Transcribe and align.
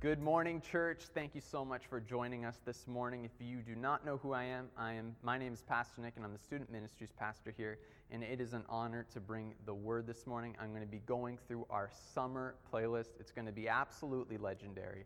Good 0.00 0.22
morning, 0.22 0.60
church. 0.60 1.00
Thank 1.12 1.34
you 1.34 1.40
so 1.40 1.64
much 1.64 1.86
for 1.86 1.98
joining 1.98 2.44
us 2.44 2.60
this 2.64 2.86
morning. 2.86 3.24
If 3.24 3.32
you 3.44 3.56
do 3.62 3.74
not 3.74 4.06
know 4.06 4.16
who 4.18 4.32
I 4.32 4.44
am, 4.44 4.68
I 4.76 4.92
am 4.92 5.16
my 5.24 5.36
name 5.36 5.52
is 5.52 5.62
Pastor 5.62 6.00
Nick 6.00 6.12
and 6.14 6.24
I'm 6.24 6.32
the 6.32 6.38
student 6.38 6.70
ministries 6.70 7.10
pastor 7.18 7.52
here, 7.56 7.80
and 8.12 8.22
it 8.22 8.40
is 8.40 8.52
an 8.52 8.62
honor 8.68 9.06
to 9.12 9.18
bring 9.18 9.54
the 9.66 9.74
word 9.74 10.06
this 10.06 10.24
morning. 10.24 10.54
I'm 10.60 10.70
going 10.70 10.82
to 10.82 10.86
be 10.86 11.02
going 11.06 11.36
through 11.48 11.66
our 11.68 11.90
summer 12.14 12.54
playlist. 12.72 13.08
It's 13.18 13.32
going 13.32 13.46
to 13.46 13.52
be 13.52 13.68
absolutely 13.68 14.36
legendary. 14.36 15.04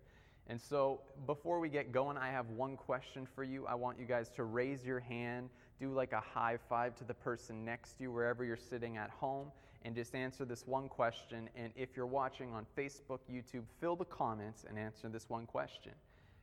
And 0.49 0.61
so, 0.61 1.01
before 1.25 1.59
we 1.59 1.71
get 1.71 1.91
going, 1.91 2.19
I 2.19 2.29
have 2.29 2.51
one 2.51 2.77
question 2.77 3.27
for 3.35 3.45
you. 3.45 3.67
I 3.67 3.75
want 3.75 3.99
you 3.99 4.05
guys 4.05 4.29
to 4.37 4.45
raise 4.45 4.85
your 4.85 5.01
hand, 5.01 5.49
do 5.81 5.91
like 5.91 6.13
a 6.13 6.21
high 6.21 6.59
five 6.69 6.97
to 6.97 7.05
the 7.05 7.15
person 7.15 7.65
next 7.65 7.95
to 7.95 8.03
you, 8.03 8.13
wherever 8.13 8.45
you're 8.45 8.59
sitting 8.59 8.99
at 8.99 9.09
home, 9.09 9.53
and 9.85 9.95
just 9.95 10.15
answer 10.15 10.45
this 10.45 10.67
one 10.67 10.89
question. 10.89 11.49
And 11.57 11.73
if 11.77 11.97
you're 11.97 12.07
watching 12.07 12.53
on 12.53 12.67
Facebook, 12.77 13.21
YouTube, 13.31 13.65
fill 13.81 13.97
the 13.97 14.05
comments 14.05 14.65
and 14.69 14.79
answer 14.79 15.09
this 15.09 15.29
one 15.29 15.47
question 15.47 15.93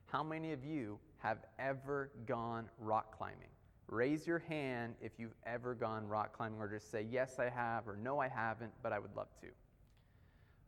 How 0.08 0.24
many 0.24 0.52
of 0.52 0.64
you 0.66 1.00
have 1.20 1.40
ever 1.58 2.12
gone 2.26 2.70
rock 2.80 3.18
climbing? 3.18 3.50
Raise 3.88 4.28
your 4.28 4.40
hand 4.40 4.96
if 5.02 5.14
you've 5.18 5.34
ever 5.46 5.74
gone 5.74 6.08
rock 6.08 6.36
climbing, 6.36 6.60
or 6.60 6.68
just 6.68 6.92
say, 6.92 7.06
Yes, 7.10 7.40
I 7.40 7.50
have, 7.50 7.88
or 7.88 7.98
No, 7.98 8.20
I 8.20 8.28
haven't, 8.28 8.72
but 8.84 8.94
I 8.94 9.00
would 9.00 9.16
love 9.16 9.30
to. 9.42 9.48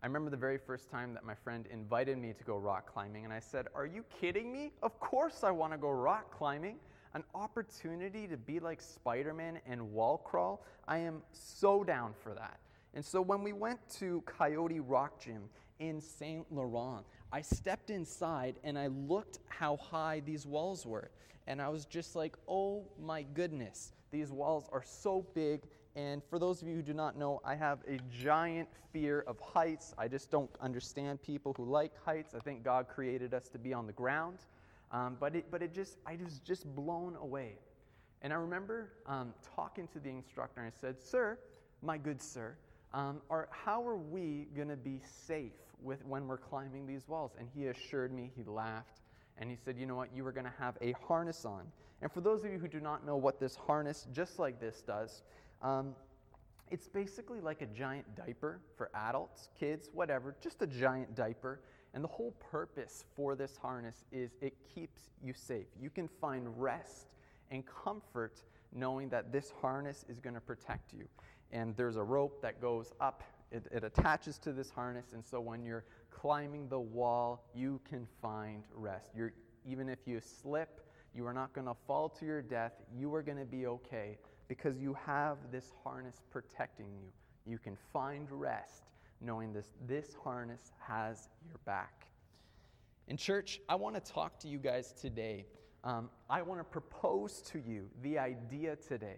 I 0.03 0.07
remember 0.07 0.31
the 0.31 0.37
very 0.37 0.57
first 0.57 0.89
time 0.89 1.13
that 1.13 1.23
my 1.23 1.35
friend 1.35 1.67
invited 1.69 2.17
me 2.17 2.33
to 2.33 2.43
go 2.43 2.57
rock 2.57 2.91
climbing, 2.91 3.23
and 3.23 3.33
I 3.33 3.39
said, 3.39 3.67
Are 3.75 3.85
you 3.85 4.03
kidding 4.19 4.51
me? 4.51 4.71
Of 4.81 4.99
course 4.99 5.43
I 5.43 5.51
want 5.51 5.73
to 5.73 5.77
go 5.77 5.91
rock 5.91 6.35
climbing. 6.35 6.77
An 7.13 7.23
opportunity 7.35 8.27
to 8.27 8.37
be 8.37 8.59
like 8.59 8.81
Spider 8.81 9.33
Man 9.33 9.59
and 9.65 9.91
wall 9.91 10.17
crawl. 10.17 10.65
I 10.87 10.99
am 10.99 11.21
so 11.31 11.83
down 11.83 12.13
for 12.23 12.33
that. 12.33 12.59
And 12.93 13.03
so 13.03 13.21
when 13.21 13.43
we 13.43 13.53
went 13.53 13.79
to 13.99 14.21
Coyote 14.25 14.79
Rock 14.79 15.19
Gym 15.19 15.43
in 15.79 16.01
Saint 16.01 16.51
Laurent, 16.51 17.05
I 17.31 17.41
stepped 17.41 17.89
inside 17.89 18.55
and 18.63 18.77
I 18.77 18.87
looked 18.87 19.39
how 19.47 19.77
high 19.77 20.21
these 20.25 20.45
walls 20.45 20.85
were. 20.85 21.11
And 21.47 21.61
I 21.61 21.69
was 21.69 21.85
just 21.85 22.15
like, 22.15 22.35
oh 22.47 22.83
my 22.99 23.23
goodness, 23.23 23.93
these 24.11 24.31
walls 24.31 24.69
are 24.71 24.83
so 24.85 25.25
big 25.33 25.61
and 25.95 26.23
for 26.29 26.39
those 26.39 26.61
of 26.61 26.67
you 26.67 26.75
who 26.75 26.81
do 26.81 26.93
not 26.93 27.17
know, 27.17 27.41
I 27.43 27.55
have 27.55 27.79
a 27.87 27.97
giant 28.09 28.69
fear 28.93 29.21
of 29.27 29.39
heights. 29.39 29.93
I 29.97 30.07
just 30.07 30.31
don't 30.31 30.49
understand 30.61 31.21
people 31.21 31.53
who 31.55 31.65
like 31.65 31.91
heights. 32.05 32.33
I 32.33 32.39
think 32.39 32.63
God 32.63 32.87
created 32.87 33.33
us 33.33 33.49
to 33.49 33.59
be 33.59 33.73
on 33.73 33.87
the 33.87 33.93
ground. 33.93 34.37
Um, 34.91 35.17
but 35.19 35.35
it, 35.35 35.45
but 35.49 35.61
it 35.61 35.73
just, 35.73 35.97
I 36.05 36.17
was 36.23 36.39
just 36.39 36.65
blown 36.75 37.15
away. 37.15 37.53
And 38.21 38.31
I 38.31 38.35
remember 38.35 38.91
um, 39.07 39.33
talking 39.55 39.87
to 39.89 39.99
the 39.99 40.09
instructor, 40.09 40.61
and 40.61 40.71
I 40.71 40.79
said, 40.79 41.01
Sir, 41.01 41.39
my 41.81 41.97
good 41.97 42.21
sir, 42.21 42.55
um, 42.93 43.21
are, 43.29 43.47
how 43.51 43.87
are 43.87 43.97
we 43.97 44.47
going 44.55 44.67
to 44.67 44.75
be 44.75 44.99
safe 45.27 45.53
with, 45.81 46.05
when 46.05 46.27
we're 46.27 46.37
climbing 46.37 46.85
these 46.85 47.07
walls? 47.07 47.31
And 47.39 47.47
he 47.55 47.67
assured 47.67 48.13
me, 48.13 48.31
he 48.35 48.43
laughed, 48.43 49.01
and 49.37 49.49
he 49.49 49.55
said, 49.55 49.77
You 49.77 49.85
know 49.85 49.95
what? 49.95 50.09
You 50.13 50.25
are 50.27 50.31
going 50.31 50.45
to 50.45 50.53
have 50.59 50.77
a 50.81 50.93
harness 51.07 51.45
on. 51.45 51.63
And 52.01 52.11
for 52.11 52.21
those 52.21 52.43
of 52.43 52.51
you 52.51 52.59
who 52.59 52.67
do 52.67 52.79
not 52.79 53.05
know 53.05 53.15
what 53.15 53.39
this 53.39 53.55
harness, 53.55 54.07
just 54.11 54.39
like 54.39 54.59
this, 54.59 54.81
does, 54.81 55.23
um, 55.61 55.95
it's 56.69 56.87
basically 56.87 57.41
like 57.41 57.61
a 57.61 57.65
giant 57.65 58.15
diaper 58.15 58.61
for 58.77 58.89
adults, 58.95 59.49
kids, 59.59 59.89
whatever, 59.93 60.35
just 60.41 60.61
a 60.61 60.67
giant 60.67 61.15
diaper. 61.15 61.59
And 61.93 62.03
the 62.03 62.07
whole 62.07 62.33
purpose 62.51 63.03
for 63.15 63.35
this 63.35 63.57
harness 63.57 64.05
is 64.11 64.31
it 64.41 64.53
keeps 64.73 65.09
you 65.21 65.33
safe. 65.33 65.67
You 65.79 65.89
can 65.89 66.07
find 66.07 66.47
rest 66.59 67.07
and 67.49 67.63
comfort 67.65 68.43
knowing 68.73 69.09
that 69.09 69.31
this 69.31 69.51
harness 69.61 70.05
is 70.07 70.19
going 70.19 70.35
to 70.35 70.41
protect 70.41 70.93
you. 70.93 71.05
And 71.51 71.75
there's 71.75 71.97
a 71.97 72.03
rope 72.03 72.41
that 72.41 72.61
goes 72.61 72.93
up, 73.01 73.23
it, 73.51 73.67
it 73.71 73.83
attaches 73.83 74.37
to 74.39 74.53
this 74.53 74.69
harness. 74.69 75.07
And 75.13 75.25
so 75.25 75.41
when 75.41 75.65
you're 75.65 75.83
climbing 76.09 76.69
the 76.69 76.79
wall, 76.79 77.43
you 77.53 77.81
can 77.89 78.07
find 78.21 78.63
rest. 78.73 79.09
You're, 79.15 79.33
even 79.65 79.89
if 79.89 79.99
you 80.05 80.21
slip, 80.21 80.81
you 81.13 81.27
are 81.27 81.33
not 81.33 81.51
going 81.51 81.67
to 81.67 81.75
fall 81.85 82.07
to 82.07 82.25
your 82.25 82.41
death. 82.41 82.71
You 82.97 83.13
are 83.15 83.21
going 83.21 83.37
to 83.37 83.45
be 83.45 83.67
okay 83.67 84.17
because 84.47 84.77
you 84.77 84.95
have 85.05 85.37
this 85.51 85.71
harness 85.83 86.21
protecting 86.31 86.87
you. 86.93 87.09
You 87.45 87.57
can 87.57 87.77
find 87.91 88.27
rest 88.31 88.83
knowing 89.21 89.53
this. 89.53 89.73
This 89.87 90.15
harness 90.23 90.71
has 90.79 91.29
your 91.47 91.59
back. 91.65 92.07
In 93.07 93.17
church, 93.17 93.59
I 93.67 93.75
want 93.75 93.95
to 93.95 94.11
talk 94.11 94.39
to 94.39 94.47
you 94.47 94.57
guys 94.57 94.93
today. 94.93 95.45
Um, 95.83 96.09
I 96.29 96.41
want 96.41 96.59
to 96.59 96.63
propose 96.63 97.41
to 97.43 97.59
you 97.59 97.89
the 98.03 98.17
idea 98.17 98.75
today 98.75 99.17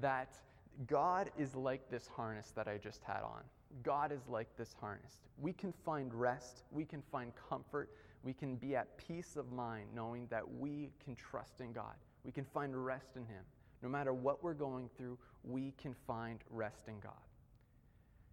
that 0.00 0.38
God 0.86 1.30
is 1.38 1.54
like 1.54 1.90
this 1.90 2.06
harness 2.06 2.52
that 2.56 2.66
I 2.66 2.78
just 2.78 3.02
had 3.04 3.22
on. 3.22 3.42
God 3.82 4.12
is 4.12 4.28
like 4.28 4.54
this 4.56 4.74
harness. 4.78 5.18
We 5.38 5.52
can 5.52 5.72
find 5.72 6.12
rest, 6.12 6.64
we 6.70 6.84
can 6.84 7.02
find 7.10 7.32
comfort, 7.48 7.90
we 8.22 8.32
can 8.32 8.56
be 8.56 8.76
at 8.76 8.96
peace 8.98 9.36
of 9.36 9.50
mind 9.52 9.88
knowing 9.94 10.26
that 10.30 10.42
we 10.58 10.90
can 11.02 11.14
trust 11.14 11.60
in 11.60 11.72
God. 11.72 11.94
We 12.24 12.32
can 12.32 12.44
find 12.44 12.84
rest 12.84 13.16
in 13.16 13.24
Him. 13.24 13.44
No 13.82 13.88
matter 13.88 14.12
what 14.12 14.42
we're 14.44 14.54
going 14.54 14.88
through, 14.96 15.18
we 15.42 15.72
can 15.80 15.94
find 16.06 16.38
rest 16.50 16.82
in 16.86 17.00
God. 17.00 17.12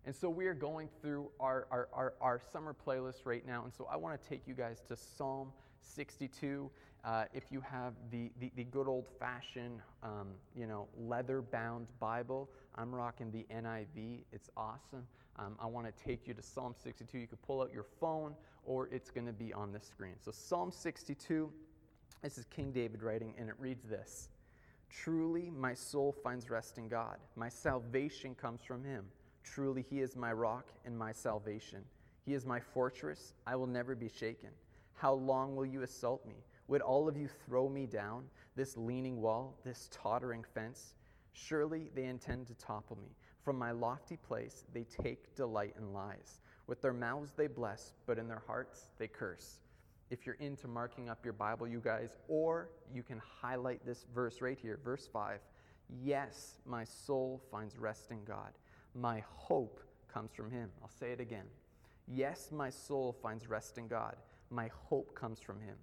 And 0.06 0.16
so 0.16 0.30
we 0.30 0.48
are 0.48 0.54
going 0.54 0.90
through 1.02 1.30
our, 1.40 1.68
our, 1.72 1.90
our, 1.94 2.14
our 2.22 2.42
summer 2.52 2.76
playlist 2.86 3.26
right 3.26 3.46
now. 3.46 3.64
And 3.64 3.74
so 3.74 3.88
I 3.92 3.98
want 3.98 4.20
to 4.20 4.30
take 4.30 4.48
you 4.48 4.54
guys 4.54 4.82
to 4.88 4.96
Psalm 4.96 5.52
62. 5.82 6.70
Uh, 7.04 7.26
if 7.34 7.52
you 7.52 7.62
have 7.62 7.94
the, 8.12 8.32
the, 8.40 8.52
the 8.56 8.64
good 8.64 8.88
old 8.88 9.08
fashioned, 9.20 9.82
um, 10.04 10.30
you 10.56 10.68
know, 10.68 10.88
leather 10.98 11.42
bound 11.42 11.88
Bible, 12.00 12.50
I'm 12.76 12.94
rocking 12.94 13.32
the 13.32 13.46
NIV. 13.54 14.20
It's 14.32 14.50
awesome. 14.58 15.06
Um, 15.38 15.56
I 15.60 15.66
want 15.66 15.88
to 15.88 16.04
take 16.04 16.28
you 16.28 16.34
to 16.34 16.42
Psalm 16.42 16.76
62. 16.82 17.18
You 17.18 17.28
can 17.28 17.38
pull 17.46 17.62
out 17.62 17.72
your 17.74 17.86
phone 18.00 18.34
or 18.66 18.88
it's 18.92 19.10
going 19.10 19.28
to 19.28 19.34
be 19.34 19.54
on 19.54 19.72
the 19.72 19.80
screen. 19.80 20.16
So, 20.24 20.32
Psalm 20.32 20.72
62, 20.72 21.50
this 22.22 22.38
is 22.38 22.46
King 22.46 22.72
David 22.72 23.02
writing, 23.04 23.34
and 23.38 23.48
it 23.50 23.56
reads 23.58 23.84
this 23.86 24.30
Truly, 24.90 25.50
my 25.50 25.74
soul 25.74 26.16
finds 26.24 26.50
rest 26.50 26.78
in 26.78 26.88
God. 26.88 27.18
My 27.36 27.50
salvation 27.50 28.36
comes 28.36 28.62
from 28.62 28.84
him. 28.84 29.06
Truly, 29.54 29.86
he 29.90 30.02
is 30.02 30.16
my 30.16 30.32
rock 30.32 30.68
and 30.86 30.98
my 30.98 31.12
salvation. 31.12 31.84
He 32.26 32.34
is 32.34 32.46
my 32.46 32.60
fortress. 32.60 33.34
I 33.48 33.56
will 33.56 33.68
never 33.68 33.96
be 33.96 34.10
shaken. 34.10 34.50
How 34.94 35.14
long 35.14 35.56
will 35.56 35.66
you 35.66 35.82
assault 35.82 36.26
me? 36.26 36.36
Would 36.68 36.82
all 36.82 37.08
of 37.08 37.18
you 37.18 37.28
throw 37.46 37.68
me 37.68 37.86
down, 37.86 38.26
this 38.56 38.78
leaning 38.78 39.22
wall, 39.22 39.58
this 39.64 39.90
tottering 39.92 40.44
fence? 40.54 40.94
Surely 41.34 41.90
they 41.96 42.06
intend 42.06 42.48
to 42.48 42.54
topple 42.56 42.98
me. 42.98 43.16
From 43.44 43.58
my 43.58 43.72
lofty 43.72 44.18
place, 44.18 44.66
they 44.74 44.84
take 44.84 45.36
delight 45.36 45.76
in 45.78 45.94
lies. 45.94 46.42
With 46.68 46.82
their 46.82 46.94
mouths 46.94 47.34
they 47.36 47.48
bless, 47.48 47.94
but 48.06 48.20
in 48.20 48.28
their 48.28 48.44
hearts 48.46 48.88
they 49.00 49.08
curse 49.08 49.60
if 50.10 50.26
you're 50.26 50.36
into 50.36 50.68
marking 50.68 51.10
up 51.10 51.24
your 51.24 51.34
Bible, 51.34 51.68
you 51.68 51.80
guys, 51.80 52.16
or 52.28 52.70
you 52.94 53.04
can 53.04 53.22
highlight 53.42 53.86
this 53.86 54.06
verse 54.14 54.42
right 54.42 54.58
here, 54.60 54.80
verse 54.84 55.08
5. 55.12 55.40
Yes, 56.04 56.56
my 56.66 56.84
soul 56.84 57.42
finds 57.52 57.78
rest 57.78 58.12
in 58.12 58.24
God. 58.24 58.52
My 59.00 59.24
hope 59.28 59.80
comes 60.12 60.32
from 60.34 60.52
Him. 60.52 60.70
I'll 60.82 60.90
say 60.90 61.12
it 61.12 61.20
again. 61.20 61.46
Yes, 62.08 62.50
my 62.52 62.70
soul 62.70 63.16
finds 63.22 63.50
rest 63.50 63.78
in 63.78 63.88
God. 63.88 64.16
My 64.50 64.70
hope 64.90 65.16
comes 65.16 65.40
from 65.40 65.62
Him. 65.62 65.76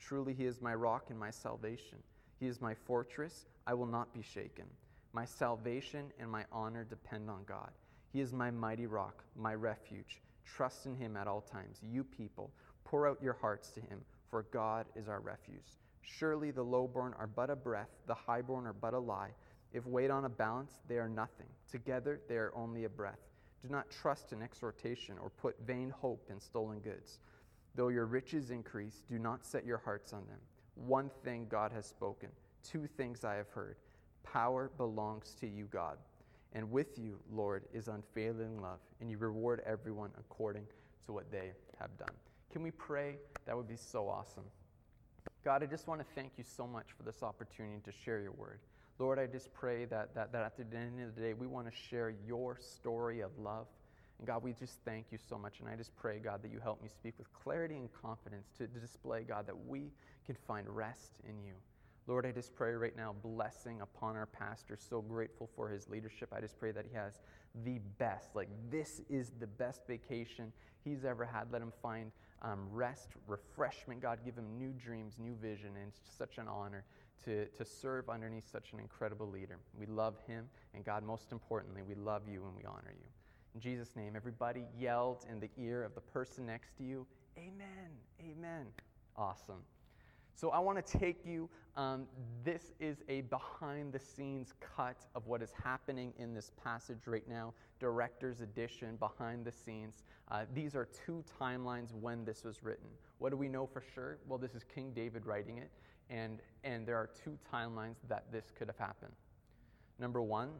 Truly, 0.00 0.34
He 0.34 0.44
is 0.44 0.60
my 0.60 0.74
rock 0.74 1.10
and 1.10 1.18
my 1.18 1.30
salvation. 1.30 1.98
He 2.40 2.46
is 2.46 2.60
my 2.60 2.74
fortress. 2.74 3.46
I 3.66 3.74
will 3.74 3.86
not 3.86 4.12
be 4.12 4.22
shaken. 4.22 4.64
My 5.12 5.24
salvation 5.24 6.06
and 6.18 6.30
my 6.30 6.44
honor 6.50 6.84
depend 6.84 7.30
on 7.30 7.44
God. 7.46 7.70
He 8.12 8.20
is 8.20 8.32
my 8.32 8.50
mighty 8.50 8.86
rock, 8.86 9.22
my 9.36 9.54
refuge. 9.54 10.20
Trust 10.44 10.86
in 10.86 10.96
Him 10.96 11.16
at 11.16 11.28
all 11.28 11.42
times. 11.42 11.78
You 11.82 12.02
people, 12.02 12.50
Pour 12.84 13.08
out 13.08 13.22
your 13.22 13.32
hearts 13.32 13.70
to 13.70 13.80
him, 13.80 14.00
for 14.30 14.44
God 14.52 14.86
is 14.94 15.08
our 15.08 15.20
refuge. 15.20 15.78
Surely 16.02 16.50
the 16.50 16.62
lowborn 16.62 17.14
are 17.18 17.26
but 17.26 17.50
a 17.50 17.56
breath, 17.56 17.88
the 18.06 18.14
highborn 18.14 18.66
are 18.66 18.74
but 18.74 18.94
a 18.94 18.98
lie. 18.98 19.30
If 19.74 19.86
weighed 19.86 20.10
on 20.10 20.24
a 20.24 20.28
balance, 20.28 20.78
they 20.88 20.98
are 20.98 21.08
nothing. 21.08 21.48
Together 21.70 22.20
they 22.28 22.36
are 22.36 22.52
only 22.54 22.84
a 22.84 22.88
breath. 22.88 23.18
Do 23.60 23.68
not 23.68 23.90
trust 23.90 24.32
in 24.32 24.40
exhortation 24.40 25.16
or 25.20 25.30
put 25.30 25.56
vain 25.66 25.90
hope 25.90 26.28
in 26.30 26.38
stolen 26.38 26.78
goods. 26.78 27.18
Though 27.74 27.88
your 27.88 28.06
riches 28.06 28.50
increase, 28.50 29.02
do 29.08 29.18
not 29.18 29.44
set 29.44 29.66
your 29.66 29.78
hearts 29.78 30.12
on 30.12 30.24
them. 30.28 30.38
One 30.76 31.10
thing 31.24 31.46
God 31.48 31.72
has 31.72 31.86
spoken, 31.86 32.28
two 32.62 32.86
things 32.86 33.24
I 33.24 33.34
have 33.34 33.48
heard. 33.48 33.76
Power 34.22 34.70
belongs 34.76 35.34
to 35.40 35.48
you, 35.48 35.66
God. 35.72 35.98
And 36.52 36.70
with 36.70 36.96
you, 36.96 37.18
Lord, 37.32 37.64
is 37.72 37.88
unfailing 37.88 38.60
love, 38.60 38.78
and 39.00 39.10
you 39.10 39.18
reward 39.18 39.60
everyone 39.66 40.10
according 40.18 40.66
to 41.06 41.12
what 41.12 41.32
they 41.32 41.50
have 41.80 41.96
done. 41.98 42.14
Can 42.52 42.62
we 42.62 42.70
pray? 42.70 43.16
That 43.46 43.56
would 43.56 43.68
be 43.68 43.76
so 43.76 44.08
awesome. 44.08 44.44
God, 45.44 45.64
I 45.64 45.66
just 45.66 45.88
want 45.88 46.00
to 46.00 46.06
thank 46.14 46.32
you 46.36 46.44
so 46.44 46.64
much 46.64 46.86
for 46.96 47.02
this 47.02 47.24
opportunity 47.24 47.80
to 47.84 47.92
share 48.04 48.20
your 48.20 48.32
word. 48.32 48.60
Lord, 48.98 49.18
I 49.18 49.26
just 49.26 49.52
pray 49.52 49.86
that, 49.86 50.14
that, 50.14 50.32
that 50.32 50.42
at 50.42 50.56
the 50.56 50.76
end 50.76 51.00
of 51.00 51.14
the 51.14 51.20
day, 51.20 51.32
we 51.34 51.46
want 51.46 51.66
to 51.66 51.72
share 51.76 52.14
your 52.26 52.56
story 52.60 53.20
of 53.20 53.30
love. 53.38 53.66
And 54.18 54.26
God, 54.26 54.42
we 54.42 54.52
just 54.52 54.78
thank 54.84 55.06
you 55.10 55.18
so 55.18 55.36
much. 55.36 55.58
And 55.58 55.68
I 55.68 55.74
just 55.74 55.94
pray, 55.96 56.18
God, 56.18 56.42
that 56.42 56.52
you 56.52 56.60
help 56.60 56.80
me 56.80 56.88
speak 56.88 57.14
with 57.18 57.32
clarity 57.32 57.76
and 57.76 57.88
confidence 57.92 58.48
to, 58.58 58.68
to 58.68 58.78
display, 58.78 59.22
God, 59.22 59.46
that 59.46 59.66
we 59.66 59.90
can 60.24 60.36
find 60.46 60.68
rest 60.68 61.12
in 61.28 61.42
you. 61.42 61.54
Lord, 62.06 62.26
I 62.26 62.32
just 62.32 62.54
pray 62.54 62.72
right 62.74 62.96
now 62.96 63.14
blessing 63.22 63.80
upon 63.80 64.14
our 64.14 64.26
pastor. 64.26 64.76
So 64.78 65.00
grateful 65.00 65.48
for 65.56 65.68
his 65.68 65.88
leadership. 65.88 66.32
I 66.36 66.40
just 66.40 66.58
pray 66.58 66.70
that 66.70 66.84
he 66.88 66.94
has 66.94 67.18
the 67.64 67.80
best. 67.98 68.36
Like, 68.36 68.48
this 68.70 69.00
is 69.08 69.32
the 69.40 69.46
best 69.46 69.86
vacation 69.88 70.52
he's 70.84 71.04
ever 71.04 71.24
had. 71.24 71.50
Let 71.50 71.62
him 71.62 71.72
find 71.82 72.12
um, 72.42 72.68
rest, 72.70 73.08
refreshment. 73.26 74.02
God, 74.02 74.18
give 74.24 74.36
him 74.36 74.58
new 74.58 74.72
dreams, 74.72 75.14
new 75.18 75.34
vision, 75.34 75.70
and 75.80 75.88
it's 75.88 76.00
such 76.16 76.38
an 76.38 76.46
honor 76.46 76.84
to, 77.24 77.46
to 77.46 77.64
serve 77.64 78.08
underneath 78.08 78.50
such 78.50 78.72
an 78.72 78.80
incredible 78.80 79.28
leader. 79.28 79.58
We 79.78 79.86
love 79.86 80.16
him, 80.26 80.46
and 80.74 80.84
God, 80.84 81.04
most 81.04 81.32
importantly, 81.32 81.82
we 81.82 81.94
love 81.94 82.22
you 82.28 82.44
and 82.44 82.56
we 82.56 82.64
honor 82.64 82.92
you. 82.92 83.06
In 83.54 83.60
Jesus' 83.60 83.94
name, 83.96 84.14
everybody 84.16 84.64
yelled 84.78 85.24
in 85.30 85.40
the 85.40 85.50
ear 85.56 85.84
of 85.84 85.94
the 85.94 86.00
person 86.00 86.46
next 86.46 86.76
to 86.78 86.82
you, 86.82 87.06
Amen, 87.36 87.90
Amen. 88.20 88.66
Awesome. 89.16 89.62
So 90.36 90.50
I 90.50 90.58
want 90.58 90.84
to 90.84 90.98
take 90.98 91.24
you, 91.24 91.48
um, 91.76 92.06
this 92.44 92.72
is 92.80 92.98
a 93.08 93.22
behind 93.22 93.92
the 93.92 93.98
scenes 93.98 94.52
cut 94.60 94.96
of 95.14 95.26
what 95.26 95.42
is 95.42 95.52
happening 95.62 96.12
in 96.18 96.34
this 96.34 96.50
passage 96.62 97.06
right 97.06 97.26
now, 97.28 97.54
director's 97.78 98.40
edition, 98.40 98.96
behind 98.96 99.44
the 99.44 99.52
scenes. 99.52 100.02
Uh, 100.30 100.44
these 100.52 100.74
are 100.74 100.88
two 101.06 101.22
timelines 101.40 101.92
when 101.92 102.24
this 102.24 102.42
was 102.42 102.64
written. 102.64 102.88
What 103.18 103.30
do 103.30 103.36
we 103.36 103.48
know 103.48 103.66
for 103.66 103.82
sure? 103.94 104.18
Well, 104.28 104.38
this 104.38 104.54
is 104.54 104.64
King 104.64 104.92
David 104.94 105.24
writing 105.24 105.58
it, 105.58 105.70
and, 106.10 106.40
and 106.62 106.86
there 106.86 106.96
are 106.96 107.10
two 107.24 107.38
timelines 107.52 107.96
that 108.08 108.24
this 108.32 108.52
could 108.56 108.68
have 108.68 108.78
happened. 108.78 109.12
Number 109.98 110.22
one, 110.22 110.50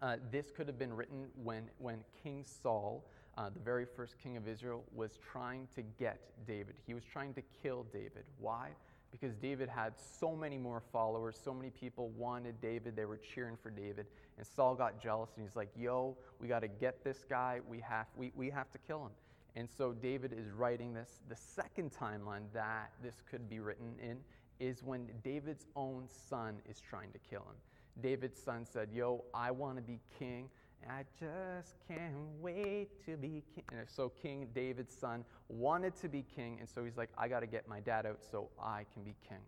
uh, 0.00 0.16
this 0.30 0.50
could 0.50 0.66
have 0.66 0.78
been 0.78 0.94
written 0.94 1.26
when, 1.42 1.64
when 1.78 1.98
King 2.22 2.44
Saul, 2.44 3.04
uh, 3.38 3.50
the 3.50 3.60
very 3.60 3.84
first 3.86 4.16
king 4.22 4.36
of 4.36 4.48
Israel, 4.48 4.82
was 4.94 5.18
trying 5.18 5.68
to 5.74 5.82
get 5.98 6.20
David. 6.46 6.74
He 6.86 6.94
was 6.94 7.04
trying 7.04 7.34
to 7.34 7.42
kill 7.62 7.86
David. 7.92 8.24
Why? 8.38 8.70
Because 9.10 9.34
David 9.36 9.68
had 9.68 9.92
so 9.98 10.34
many 10.34 10.56
more 10.58 10.82
followers, 10.92 11.38
so 11.42 11.52
many 11.52 11.70
people 11.70 12.08
wanted 12.16 12.60
David, 12.60 12.96
they 12.96 13.04
were 13.04 13.18
cheering 13.18 13.56
for 13.62 13.70
David. 13.70 14.06
And 14.38 14.46
Saul 14.46 14.74
got 14.74 15.00
jealous 15.00 15.30
and 15.36 15.46
he's 15.46 15.54
like, 15.54 15.68
yo, 15.76 16.16
we 16.40 16.48
got 16.48 16.60
to 16.60 16.68
get 16.68 17.04
this 17.04 17.24
guy, 17.28 17.60
we 17.68 17.78
have, 17.80 18.06
we, 18.16 18.32
we 18.34 18.48
have 18.50 18.70
to 18.72 18.78
kill 18.78 19.04
him. 19.04 19.12
And 19.54 19.68
so 19.68 19.92
David 19.92 20.32
is 20.32 20.50
writing 20.50 20.94
this. 20.94 21.20
The 21.28 21.36
second 21.36 21.92
timeline 21.92 22.44
that 22.54 22.92
this 23.02 23.22
could 23.30 23.50
be 23.50 23.60
written 23.60 23.94
in 24.02 24.16
is 24.62 24.84
when 24.84 25.08
David's 25.24 25.66
own 25.74 26.04
son 26.06 26.54
is 26.70 26.80
trying 26.80 27.10
to 27.10 27.18
kill 27.18 27.40
him. 27.40 27.56
David's 28.00 28.40
son 28.40 28.64
said, 28.64 28.88
Yo, 28.94 29.24
I 29.34 29.50
want 29.50 29.76
to 29.76 29.82
be 29.82 29.98
king. 30.20 30.48
I 30.88 31.02
just 31.18 31.74
can't 31.88 32.14
wait 32.40 33.04
to 33.06 33.16
be 33.16 33.42
king. 33.54 33.64
And 33.72 33.88
so 33.88 34.08
King 34.22 34.46
David's 34.54 34.94
son 34.96 35.24
wanted 35.48 35.96
to 35.96 36.08
be 36.08 36.24
king, 36.34 36.58
and 36.60 36.68
so 36.68 36.84
he's 36.84 36.96
like, 36.96 37.10
I 37.18 37.26
got 37.26 37.40
to 37.40 37.46
get 37.46 37.68
my 37.68 37.80
dad 37.80 38.06
out 38.06 38.20
so 38.30 38.48
I 38.60 38.84
can 38.94 39.02
be 39.02 39.14
king. 39.28 39.42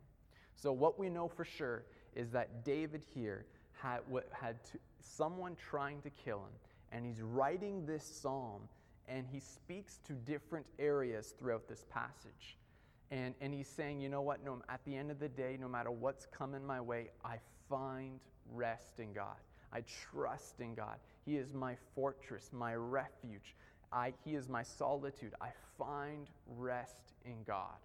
So 0.57 0.73
what 0.73 0.99
we 0.99 1.09
know 1.09 1.29
for 1.29 1.45
sure 1.45 1.85
is 2.17 2.31
that 2.31 2.65
David 2.65 3.03
here 3.15 3.47
had, 3.73 4.01
had 4.33 4.63
to, 4.65 4.79
someone 5.01 5.57
trying 5.57 6.03
to 6.03 6.11
kill 6.11 6.39
him, 6.39 6.55
and 6.93 7.05
he's 7.05 7.21
writing 7.21 7.87
this 7.87 8.05
psalm, 8.05 8.63
and 9.09 9.27
he 9.31 9.39
speaks 9.41 9.99
to 10.07 10.13
different 10.13 10.67
areas 10.79 11.35
throughout 11.39 11.69
this 11.69 11.85
passage. 11.91 12.57
And, 13.15 13.33
and 13.41 13.55
he's 13.55 13.69
saying, 13.69 14.01
you 14.01 14.09
know 14.09 14.23
what? 14.23 14.45
No, 14.45 14.61
at 14.69 14.81
the 14.85 14.97
end 14.97 15.13
of 15.13 15.21
the 15.21 15.29
day, 15.29 15.57
no 15.61 15.69
matter 15.69 15.93
what's 15.93 16.27
coming 16.27 16.67
my 16.67 16.81
way, 16.81 17.11
I 17.25 17.37
find 17.71 18.19
rest 18.53 18.99
in 18.99 19.13
God. 19.13 19.37
I 19.73 19.85
trust 20.11 20.61
in 20.61 20.75
God. 20.75 20.97
He 21.25 21.37
is 21.37 21.55
my 21.55 21.77
fortress, 21.95 22.51
my 22.53 22.75
refuge. 22.75 23.55
I, 23.93 24.15
he 24.25 24.35
is 24.35 24.49
my 24.49 24.65
solitude. 24.65 25.33
I 25.41 25.51
find 25.79 26.27
rest 26.57 27.13
in 27.25 27.37
God. 27.47 27.77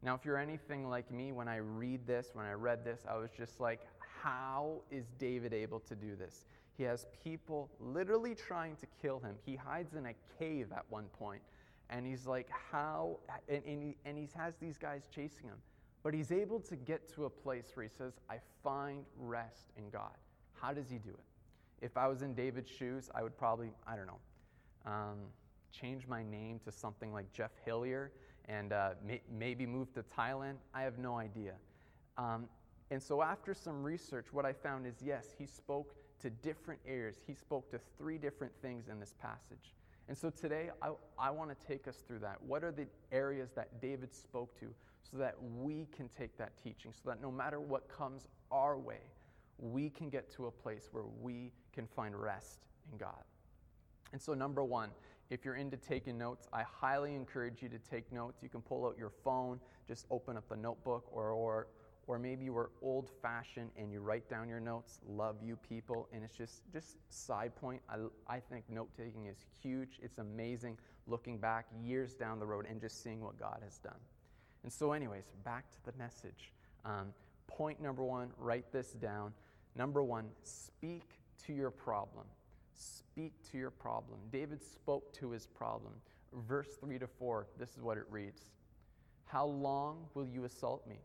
Now, 0.00 0.14
if 0.14 0.24
you're 0.24 0.38
anything 0.38 0.88
like 0.88 1.10
me, 1.10 1.32
when 1.32 1.48
I 1.48 1.56
read 1.56 2.06
this, 2.06 2.30
when 2.34 2.46
I 2.46 2.52
read 2.52 2.84
this, 2.84 3.00
I 3.10 3.16
was 3.16 3.30
just 3.36 3.58
like, 3.58 3.80
how 4.22 4.82
is 4.92 5.06
David 5.18 5.52
able 5.52 5.80
to 5.80 5.96
do 5.96 6.14
this? 6.14 6.46
He 6.76 6.84
has 6.84 7.06
people 7.24 7.68
literally 7.80 8.36
trying 8.36 8.76
to 8.76 8.86
kill 9.02 9.18
him. 9.18 9.34
He 9.44 9.56
hides 9.56 9.94
in 9.94 10.06
a 10.06 10.14
cave 10.38 10.68
at 10.70 10.84
one 10.88 11.06
point, 11.18 11.42
and 11.90 12.06
he's 12.06 12.26
like, 12.26 12.48
how? 12.70 13.18
And, 13.48 13.62
and, 13.66 13.82
he, 13.82 13.96
and 14.04 14.16
he 14.18 14.28
has 14.36 14.56
these 14.56 14.78
guys 14.78 15.08
chasing 15.14 15.46
him. 15.48 15.58
But 16.02 16.14
he's 16.14 16.32
able 16.32 16.60
to 16.60 16.76
get 16.76 17.12
to 17.14 17.24
a 17.24 17.30
place 17.30 17.72
where 17.74 17.84
he 17.84 17.90
says, 17.96 18.14
I 18.28 18.36
find 18.62 19.04
rest 19.18 19.72
in 19.76 19.88
God. 19.90 20.12
How 20.52 20.72
does 20.72 20.90
he 20.90 20.98
do 20.98 21.10
it? 21.10 21.84
If 21.84 21.96
I 21.96 22.08
was 22.08 22.22
in 22.22 22.34
David's 22.34 22.70
shoes, 22.70 23.10
I 23.14 23.22
would 23.22 23.36
probably, 23.36 23.70
I 23.86 23.96
don't 23.96 24.06
know, 24.06 24.20
um, 24.86 25.18
change 25.72 26.06
my 26.06 26.22
name 26.22 26.60
to 26.64 26.72
something 26.72 27.12
like 27.12 27.32
Jeff 27.32 27.52
Hillier 27.64 28.12
and 28.46 28.72
uh, 28.72 28.90
may, 29.04 29.20
maybe 29.30 29.66
move 29.66 29.92
to 29.94 30.02
Thailand. 30.02 30.56
I 30.74 30.82
have 30.82 30.98
no 30.98 31.16
idea. 31.16 31.54
Um, 32.16 32.48
and 32.90 33.02
so, 33.02 33.22
after 33.22 33.54
some 33.54 33.82
research, 33.82 34.26
what 34.30 34.44
I 34.44 34.52
found 34.52 34.86
is 34.86 34.96
yes, 35.02 35.28
he 35.36 35.46
spoke 35.46 35.94
to 36.20 36.30
different 36.30 36.80
areas. 36.86 37.16
He 37.26 37.34
spoke 37.34 37.70
to 37.70 37.80
three 37.98 38.18
different 38.18 38.52
things 38.62 38.88
in 38.88 39.00
this 39.00 39.14
passage. 39.20 39.74
And 40.08 40.16
so 40.16 40.30
today, 40.30 40.70
I, 40.82 40.90
I 41.18 41.30
want 41.30 41.50
to 41.58 41.66
take 41.66 41.88
us 41.88 41.96
through 42.06 42.18
that. 42.20 42.36
What 42.42 42.62
are 42.62 42.72
the 42.72 42.86
areas 43.10 43.50
that 43.56 43.80
David 43.80 44.14
spoke 44.14 44.58
to 44.60 44.66
so 45.02 45.16
that 45.18 45.34
we 45.42 45.86
can 45.94 46.08
take 46.08 46.36
that 46.38 46.52
teaching, 46.62 46.92
so 46.92 47.08
that 47.10 47.22
no 47.22 47.30
matter 47.30 47.60
what 47.60 47.88
comes 47.88 48.26
our 48.50 48.78
way, 48.78 49.00
we 49.58 49.88
can 49.88 50.10
get 50.10 50.30
to 50.34 50.46
a 50.46 50.50
place 50.50 50.88
where 50.92 51.04
we 51.22 51.52
can 51.72 51.86
find 51.86 52.14
rest 52.14 52.66
in 52.90 52.98
God. 52.98 53.22
And 54.12 54.20
so, 54.20 54.34
number 54.34 54.62
one, 54.62 54.90
if 55.30 55.44
you're 55.44 55.56
into 55.56 55.76
taking 55.76 56.18
notes, 56.18 56.46
I 56.52 56.62
highly 56.62 57.14
encourage 57.14 57.62
you 57.62 57.68
to 57.70 57.78
take 57.78 58.12
notes. 58.12 58.42
You 58.42 58.48
can 58.48 58.60
pull 58.60 58.86
out 58.86 58.96
your 58.98 59.10
phone, 59.10 59.58
just 59.88 60.06
open 60.10 60.36
up 60.36 60.48
the 60.48 60.56
notebook, 60.56 61.06
or, 61.10 61.30
or, 61.30 61.68
or 62.06 62.18
maybe 62.18 62.44
you 62.44 62.56
are 62.56 62.70
old 62.82 63.08
fashioned 63.22 63.70
and 63.76 63.92
you 63.92 64.00
write 64.00 64.28
down 64.28 64.48
your 64.48 64.60
notes. 64.60 64.98
Love 65.06 65.36
you 65.42 65.56
people. 65.56 66.08
And 66.12 66.22
it's 66.22 66.36
just, 66.36 66.62
just 66.72 66.96
side 67.08 67.54
point. 67.56 67.80
I, 67.88 67.96
I 68.28 68.40
think 68.40 68.64
note 68.68 68.90
taking 68.96 69.26
is 69.26 69.38
huge. 69.62 69.98
It's 70.02 70.18
amazing 70.18 70.78
looking 71.06 71.38
back 71.38 71.66
years 71.82 72.14
down 72.14 72.38
the 72.38 72.46
road 72.46 72.66
and 72.68 72.80
just 72.80 73.02
seeing 73.02 73.20
what 73.20 73.38
God 73.38 73.60
has 73.64 73.78
done. 73.78 73.98
And 74.62 74.72
so, 74.72 74.92
anyways, 74.92 75.24
back 75.44 75.70
to 75.72 75.78
the 75.84 75.96
message. 75.98 76.52
Um, 76.84 77.12
point 77.46 77.80
number 77.80 78.04
one, 78.04 78.30
write 78.38 78.72
this 78.72 78.92
down. 78.92 79.32
Number 79.76 80.02
one, 80.02 80.26
speak 80.42 81.18
to 81.46 81.52
your 81.52 81.70
problem. 81.70 82.26
Speak 82.74 83.32
to 83.50 83.58
your 83.58 83.70
problem. 83.70 84.18
David 84.32 84.62
spoke 84.62 85.12
to 85.14 85.30
his 85.30 85.46
problem. 85.46 85.92
Verse 86.48 86.68
3 86.80 86.98
to 86.98 87.06
4, 87.06 87.46
this 87.58 87.76
is 87.76 87.82
what 87.82 87.96
it 87.96 88.04
reads 88.10 88.42
How 89.26 89.46
long 89.46 90.06
will 90.14 90.26
you 90.26 90.44
assault 90.44 90.86
me? 90.88 90.96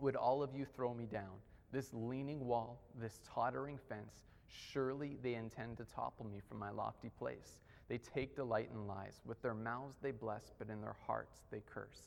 Would 0.00 0.16
all 0.16 0.42
of 0.42 0.54
you 0.54 0.64
throw 0.64 0.94
me 0.94 1.06
down? 1.06 1.36
This 1.72 1.90
leaning 1.92 2.46
wall, 2.46 2.80
this 3.00 3.20
tottering 3.32 3.78
fence, 3.88 4.24
surely 4.48 5.16
they 5.22 5.34
intend 5.34 5.76
to 5.76 5.84
topple 5.84 6.26
me 6.26 6.40
from 6.48 6.58
my 6.58 6.70
lofty 6.70 7.10
place. 7.18 7.60
They 7.88 7.98
take 7.98 8.34
delight 8.34 8.70
in 8.72 8.86
lies. 8.86 9.20
With 9.24 9.40
their 9.42 9.54
mouths 9.54 9.96
they 10.02 10.10
bless, 10.10 10.52
but 10.58 10.68
in 10.68 10.80
their 10.80 10.96
hearts 11.06 11.38
they 11.50 11.62
curse. 11.72 12.02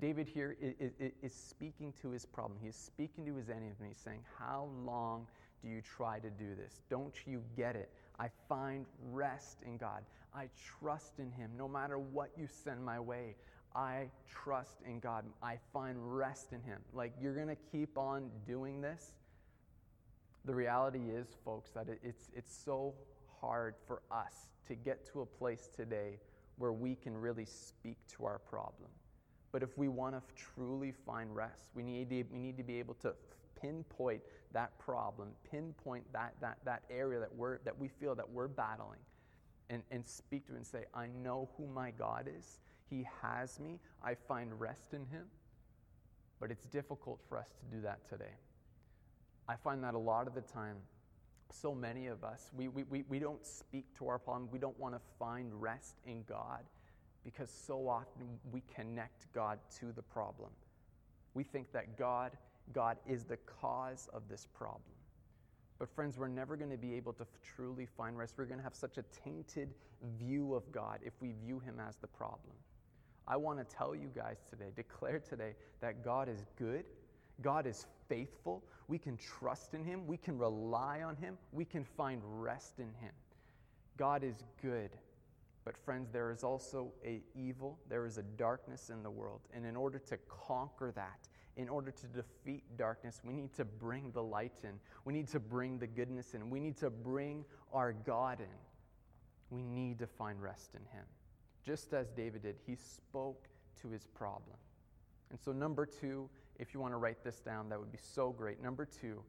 David 0.00 0.28
here 0.28 0.56
is, 0.60 1.34
speaking 1.34 1.92
to 2.00 2.10
his 2.10 2.24
problem. 2.24 2.58
He's 2.62 2.76
speaking 2.76 3.26
to 3.26 3.34
his 3.34 3.50
enemy, 3.50 3.92
saying, 3.92 4.20
How 4.38 4.68
long 4.84 5.26
do 5.60 5.68
you 5.68 5.82
try 5.82 6.20
to 6.20 6.30
do 6.30 6.54
this? 6.54 6.82
Don't 6.88 7.14
you 7.26 7.42
get 7.56 7.74
it? 7.74 7.90
I 8.18 8.28
find 8.48 8.86
rest 9.10 9.58
in 9.64 9.76
God. 9.76 10.02
I 10.34 10.48
trust 10.78 11.18
in 11.18 11.30
Him. 11.32 11.50
No 11.56 11.68
matter 11.68 11.98
what 11.98 12.30
you 12.36 12.46
send 12.46 12.84
my 12.84 13.00
way, 13.00 13.34
I 13.74 14.10
trust 14.28 14.78
in 14.86 15.00
God. 15.00 15.24
I 15.42 15.58
find 15.72 15.96
rest 16.00 16.52
in 16.52 16.62
Him. 16.62 16.80
Like, 16.92 17.12
you're 17.20 17.34
going 17.34 17.48
to 17.48 17.56
keep 17.70 17.96
on 17.96 18.30
doing 18.46 18.80
this. 18.80 19.12
The 20.44 20.54
reality 20.54 21.10
is, 21.10 21.28
folks, 21.44 21.70
that 21.70 21.86
it's, 22.02 22.30
it's 22.34 22.54
so 22.54 22.94
hard 23.40 23.74
for 23.86 24.02
us 24.10 24.48
to 24.66 24.74
get 24.74 25.06
to 25.12 25.20
a 25.20 25.26
place 25.26 25.68
today 25.74 26.18
where 26.56 26.72
we 26.72 26.94
can 26.94 27.16
really 27.16 27.44
speak 27.44 27.96
to 28.16 28.24
our 28.24 28.38
problem. 28.38 28.90
But 29.52 29.62
if 29.62 29.76
we 29.78 29.88
want 29.88 30.14
to 30.14 30.22
truly 30.34 30.92
find 31.06 31.34
rest, 31.34 31.70
we 31.74 31.82
need 31.82 32.10
to, 32.10 32.24
we 32.30 32.38
need 32.38 32.56
to 32.56 32.62
be 32.62 32.78
able 32.78 32.94
to 32.94 33.14
pinpoint 33.60 34.22
that 34.52 34.78
problem, 34.78 35.28
pinpoint 35.50 36.04
that, 36.12 36.34
that, 36.40 36.58
that 36.64 36.82
area 36.90 37.20
that, 37.20 37.34
we're, 37.34 37.58
that 37.64 37.78
we 37.78 37.88
feel 37.88 38.14
that 38.14 38.28
we're 38.28 38.48
battling, 38.48 39.00
and, 39.70 39.82
and 39.90 40.06
speak 40.06 40.46
to 40.46 40.54
and 40.54 40.66
say, 40.66 40.84
I 40.94 41.06
know 41.22 41.48
who 41.56 41.66
my 41.66 41.90
God 41.90 42.28
is. 42.38 42.60
He 42.90 43.06
has 43.22 43.58
me. 43.60 43.78
I 44.02 44.14
find 44.14 44.58
rest 44.58 44.94
in 44.94 45.06
Him. 45.06 45.24
But 46.40 46.50
it's 46.50 46.66
difficult 46.66 47.20
for 47.28 47.36
us 47.36 47.48
to 47.48 47.76
do 47.76 47.82
that 47.82 48.08
today. 48.08 48.36
I 49.48 49.56
find 49.56 49.82
that 49.82 49.94
a 49.94 49.98
lot 49.98 50.26
of 50.26 50.34
the 50.34 50.40
time, 50.40 50.76
so 51.50 51.74
many 51.74 52.06
of 52.06 52.22
us, 52.22 52.50
we, 52.54 52.68
we, 52.68 52.84
we, 52.84 53.04
we 53.08 53.18
don't 53.18 53.44
speak 53.44 53.86
to 53.98 54.08
our 54.08 54.18
problem. 54.18 54.48
We 54.52 54.58
don't 54.58 54.78
want 54.78 54.94
to 54.94 55.00
find 55.18 55.50
rest 55.60 55.96
in 56.06 56.22
God 56.28 56.64
because 57.24 57.50
so 57.50 57.88
often 57.88 58.38
we 58.52 58.62
connect 58.74 59.32
God 59.34 59.58
to 59.80 59.92
the 59.92 60.02
problem. 60.02 60.50
We 61.34 61.44
think 61.44 61.72
that 61.72 61.96
God 61.98 62.36
God 62.72 62.98
is 63.06 63.24
the 63.24 63.38
cause 63.60 64.08
of 64.12 64.22
this 64.28 64.46
problem. 64.54 64.82
But, 65.78 65.88
friends, 65.88 66.18
we're 66.18 66.28
never 66.28 66.56
going 66.56 66.70
to 66.70 66.76
be 66.76 66.94
able 66.94 67.12
to 67.14 67.26
truly 67.42 67.86
find 67.86 68.18
rest. 68.18 68.34
We're 68.36 68.46
going 68.46 68.58
to 68.58 68.64
have 68.64 68.74
such 68.74 68.98
a 68.98 69.04
tainted 69.24 69.74
view 70.18 70.54
of 70.54 70.70
God 70.72 70.98
if 71.04 71.12
we 71.20 71.32
view 71.44 71.60
Him 71.60 71.80
as 71.86 71.96
the 71.96 72.06
problem. 72.06 72.54
I 73.30 73.36
want 73.36 73.58
to 73.58 73.76
tell 73.76 73.94
you 73.94 74.08
guys 74.16 74.38
today, 74.48 74.70
declare 74.74 75.18
today, 75.20 75.52
that 75.80 76.02
God 76.02 76.30
is 76.30 76.46
good, 76.56 76.84
God 77.42 77.66
is 77.66 77.86
faithful. 78.08 78.64
We 78.88 78.98
can 78.98 79.18
trust 79.18 79.74
in 79.74 79.84
Him, 79.84 80.06
we 80.06 80.16
can 80.16 80.38
rely 80.38 81.02
on 81.02 81.14
Him, 81.16 81.36
we 81.52 81.66
can 81.66 81.84
find 81.84 82.22
rest 82.24 82.78
in 82.78 82.90
Him. 83.00 83.12
God 83.98 84.24
is 84.24 84.42
good, 84.62 84.90
But, 85.68 85.76
friends, 85.76 86.08
there 86.10 86.30
is 86.30 86.44
also 86.44 86.90
a 87.04 87.20
evil, 87.34 87.78
there 87.90 88.06
is 88.06 88.16
a 88.16 88.22
darkness 88.22 88.88
in 88.88 89.02
the 89.02 89.10
world. 89.10 89.42
And 89.52 89.66
in 89.66 89.76
order 89.76 89.98
to 89.98 90.16
conquer 90.26 90.92
that, 90.92 91.28
in 91.58 91.68
order 91.68 91.90
to 91.90 92.06
defeat 92.06 92.62
darkness, 92.78 93.20
we 93.22 93.34
need 93.34 93.52
to 93.56 93.66
bring 93.66 94.10
the 94.12 94.22
light 94.22 94.54
in. 94.64 94.80
We 95.04 95.12
need 95.12 95.28
to 95.28 95.38
bring 95.38 95.78
the 95.78 95.86
goodness 95.86 96.32
in. 96.32 96.48
We 96.48 96.58
need 96.58 96.78
to 96.78 96.88
bring 96.88 97.44
our 97.70 97.92
God 97.92 98.40
in. 98.40 98.46
We 99.50 99.62
need 99.62 99.98
to 99.98 100.06
find 100.06 100.40
rest 100.40 100.74
in 100.74 100.80
Him. 100.96 101.04
Just 101.64 101.92
as 101.92 102.10
David 102.10 102.42
did, 102.42 102.56
he 102.66 102.76
spoke 102.76 103.48
to 103.82 103.88
his 103.88 104.06
problem. 104.06 104.56
And 105.30 105.38
so, 105.38 105.52
number 105.52 105.84
two, 105.86 106.28
if 106.58 106.74
you 106.74 106.80
want 106.80 106.92
to 106.92 106.98
write 106.98 107.22
this 107.22 107.40
down, 107.40 107.68
that 107.68 107.78
would 107.78 107.92
be 107.92 107.98
so 108.00 108.30
great. 108.30 108.62
Number 108.62 108.86
two, 108.86 109.22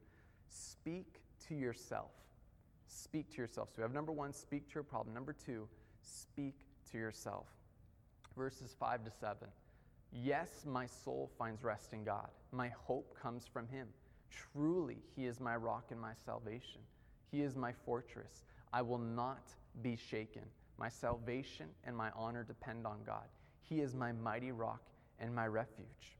speak 0.48 1.20
to 1.48 1.54
yourself. 1.54 2.10
Speak 2.86 3.30
to 3.34 3.38
yourself. 3.38 3.68
So 3.70 3.74
we 3.78 3.82
have 3.82 3.92
number 3.92 4.12
one, 4.12 4.32
speak 4.32 4.68
to 4.68 4.74
your 4.74 4.82
problem. 4.82 5.14
Number 5.14 5.32
two, 5.32 5.68
speak 6.00 6.66
to 6.90 6.98
yourself. 6.98 7.46
Verses 8.36 8.74
5 8.78 9.04
to 9.04 9.10
7. 9.10 9.48
Yes, 10.12 10.64
my 10.66 10.86
soul 10.86 11.30
finds 11.38 11.62
rest 11.62 11.92
in 11.92 12.02
God. 12.02 12.28
My 12.52 12.68
hope 12.68 13.16
comes 13.20 13.46
from 13.46 13.68
Him. 13.68 13.86
Truly, 14.30 14.98
He 15.14 15.26
is 15.26 15.40
my 15.40 15.54
rock 15.56 15.86
and 15.90 16.00
my 16.00 16.12
salvation. 16.24 16.80
He 17.30 17.42
is 17.42 17.56
my 17.56 17.72
fortress. 17.84 18.44
I 18.72 18.82
will 18.82 18.98
not 18.98 19.42
be 19.82 19.96
shaken. 19.96 20.42
My 20.80 20.88
salvation 20.88 21.66
and 21.84 21.94
my 21.94 22.10
honor 22.16 22.42
depend 22.42 22.86
on 22.86 23.00
God. 23.04 23.28
He 23.60 23.80
is 23.80 23.94
my 23.94 24.12
mighty 24.12 24.50
rock 24.50 24.80
and 25.18 25.34
my 25.34 25.46
refuge. 25.46 26.16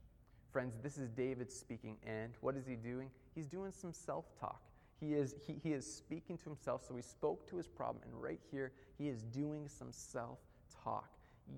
Friends, 0.51 0.75
this 0.83 0.99
is 0.99 1.09
David 1.09 1.51
speaking, 1.51 1.97
and 2.05 2.33
what 2.41 2.55
is 2.55 2.67
he 2.67 2.75
doing? 2.75 3.09
He's 3.33 3.47
doing 3.47 3.71
some 3.71 3.91
self 3.91 4.25
talk. 4.39 4.61
He 4.99 5.15
is, 5.15 5.33
he, 5.47 5.55
he 5.63 5.73
is 5.73 5.91
speaking 5.91 6.37
to 6.37 6.43
himself, 6.43 6.83
so 6.87 6.95
he 6.95 7.01
spoke 7.01 7.49
to 7.49 7.57
his 7.57 7.67
problem, 7.67 8.03
and 8.05 8.21
right 8.21 8.39
here, 8.51 8.71
he 8.99 9.07
is 9.07 9.23
doing 9.23 9.67
some 9.67 9.91
self 9.91 10.37
talk. 10.83 11.09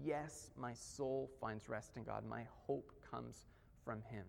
Yes, 0.05 0.51
my 0.57 0.73
soul 0.73 1.29
finds 1.41 1.67
rest 1.67 1.97
in 1.97 2.03
God. 2.03 2.23
My 2.25 2.43
hope 2.65 2.89
comes 3.11 3.45
from 3.83 4.01
him. 4.09 4.23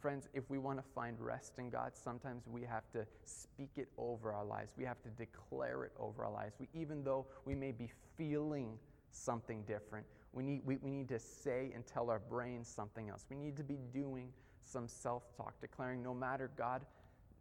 Friends, 0.00 0.28
if 0.34 0.48
we 0.50 0.58
want 0.58 0.78
to 0.78 0.84
find 0.94 1.18
rest 1.18 1.58
in 1.58 1.70
God, 1.70 1.92
sometimes 1.94 2.46
we 2.46 2.62
have 2.62 2.90
to 2.92 3.06
speak 3.24 3.70
it 3.76 3.88
over 3.96 4.32
our 4.32 4.44
lives. 4.44 4.72
We 4.76 4.84
have 4.84 5.02
to 5.02 5.08
declare 5.10 5.84
it 5.84 5.92
over 5.98 6.24
our 6.24 6.30
lives. 6.30 6.54
We, 6.58 6.68
even 6.74 7.02
though 7.02 7.26
we 7.44 7.54
may 7.54 7.72
be 7.72 7.90
feeling 8.16 8.78
something 9.10 9.62
different, 9.62 10.06
we 10.32 10.42
need, 10.42 10.60
we, 10.66 10.76
we 10.76 10.90
need 10.90 11.08
to 11.08 11.18
say 11.18 11.72
and 11.74 11.86
tell 11.86 12.10
our 12.10 12.18
brains 12.18 12.68
something 12.68 13.08
else. 13.08 13.24
We 13.30 13.36
need 13.36 13.56
to 13.56 13.64
be 13.64 13.78
doing 13.92 14.28
some 14.64 14.86
self 14.86 15.22
talk, 15.36 15.54
declaring 15.60 16.02
no 16.02 16.12
matter 16.12 16.50
God, 16.56 16.84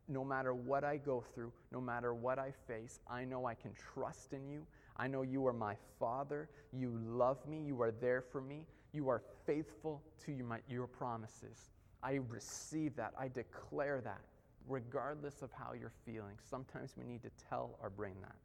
no 0.08 0.24
matter 0.24 0.54
what 0.54 0.84
I 0.84 0.98
go 0.98 1.26
through, 1.34 1.52
no 1.72 1.82
matter 1.82 2.14
what 2.14 2.40
I 2.40 2.54
face, 2.68 3.00
I 3.10 3.26
know 3.26 3.46
I 3.46 3.56
can 3.56 3.72
trust 3.94 4.34
in 4.34 4.48
you. 4.48 4.66
I 4.98 5.08
know 5.08 5.24
you 5.24 5.46
are 5.46 5.54
my 5.54 5.76
Father. 6.00 6.50
You 6.72 6.98
love 7.04 7.46
me. 7.48 7.62
You 7.62 7.82
are 7.82 7.92
there 7.92 8.22
for 8.22 8.40
me. 8.40 8.66
You 8.94 9.10
are 9.10 9.24
faithful 9.46 10.02
to 10.26 10.32
you, 10.32 10.46
my, 10.46 10.60
your 10.70 10.88
promises. 10.88 11.72
I 12.06 12.20
receive 12.30 12.96
that. 12.98 13.14
I 13.20 13.30
declare 13.30 14.00
that, 14.02 14.22
regardless 14.68 15.42
of 15.42 15.50
how 15.52 15.74
you're 15.74 15.92
feeling. 16.06 16.38
Sometimes 16.48 16.94
we 16.96 17.04
need 17.04 17.24
to 17.24 17.32
tell 17.50 17.80
our 17.82 17.90
brain 17.90 18.14
that. 18.22 18.36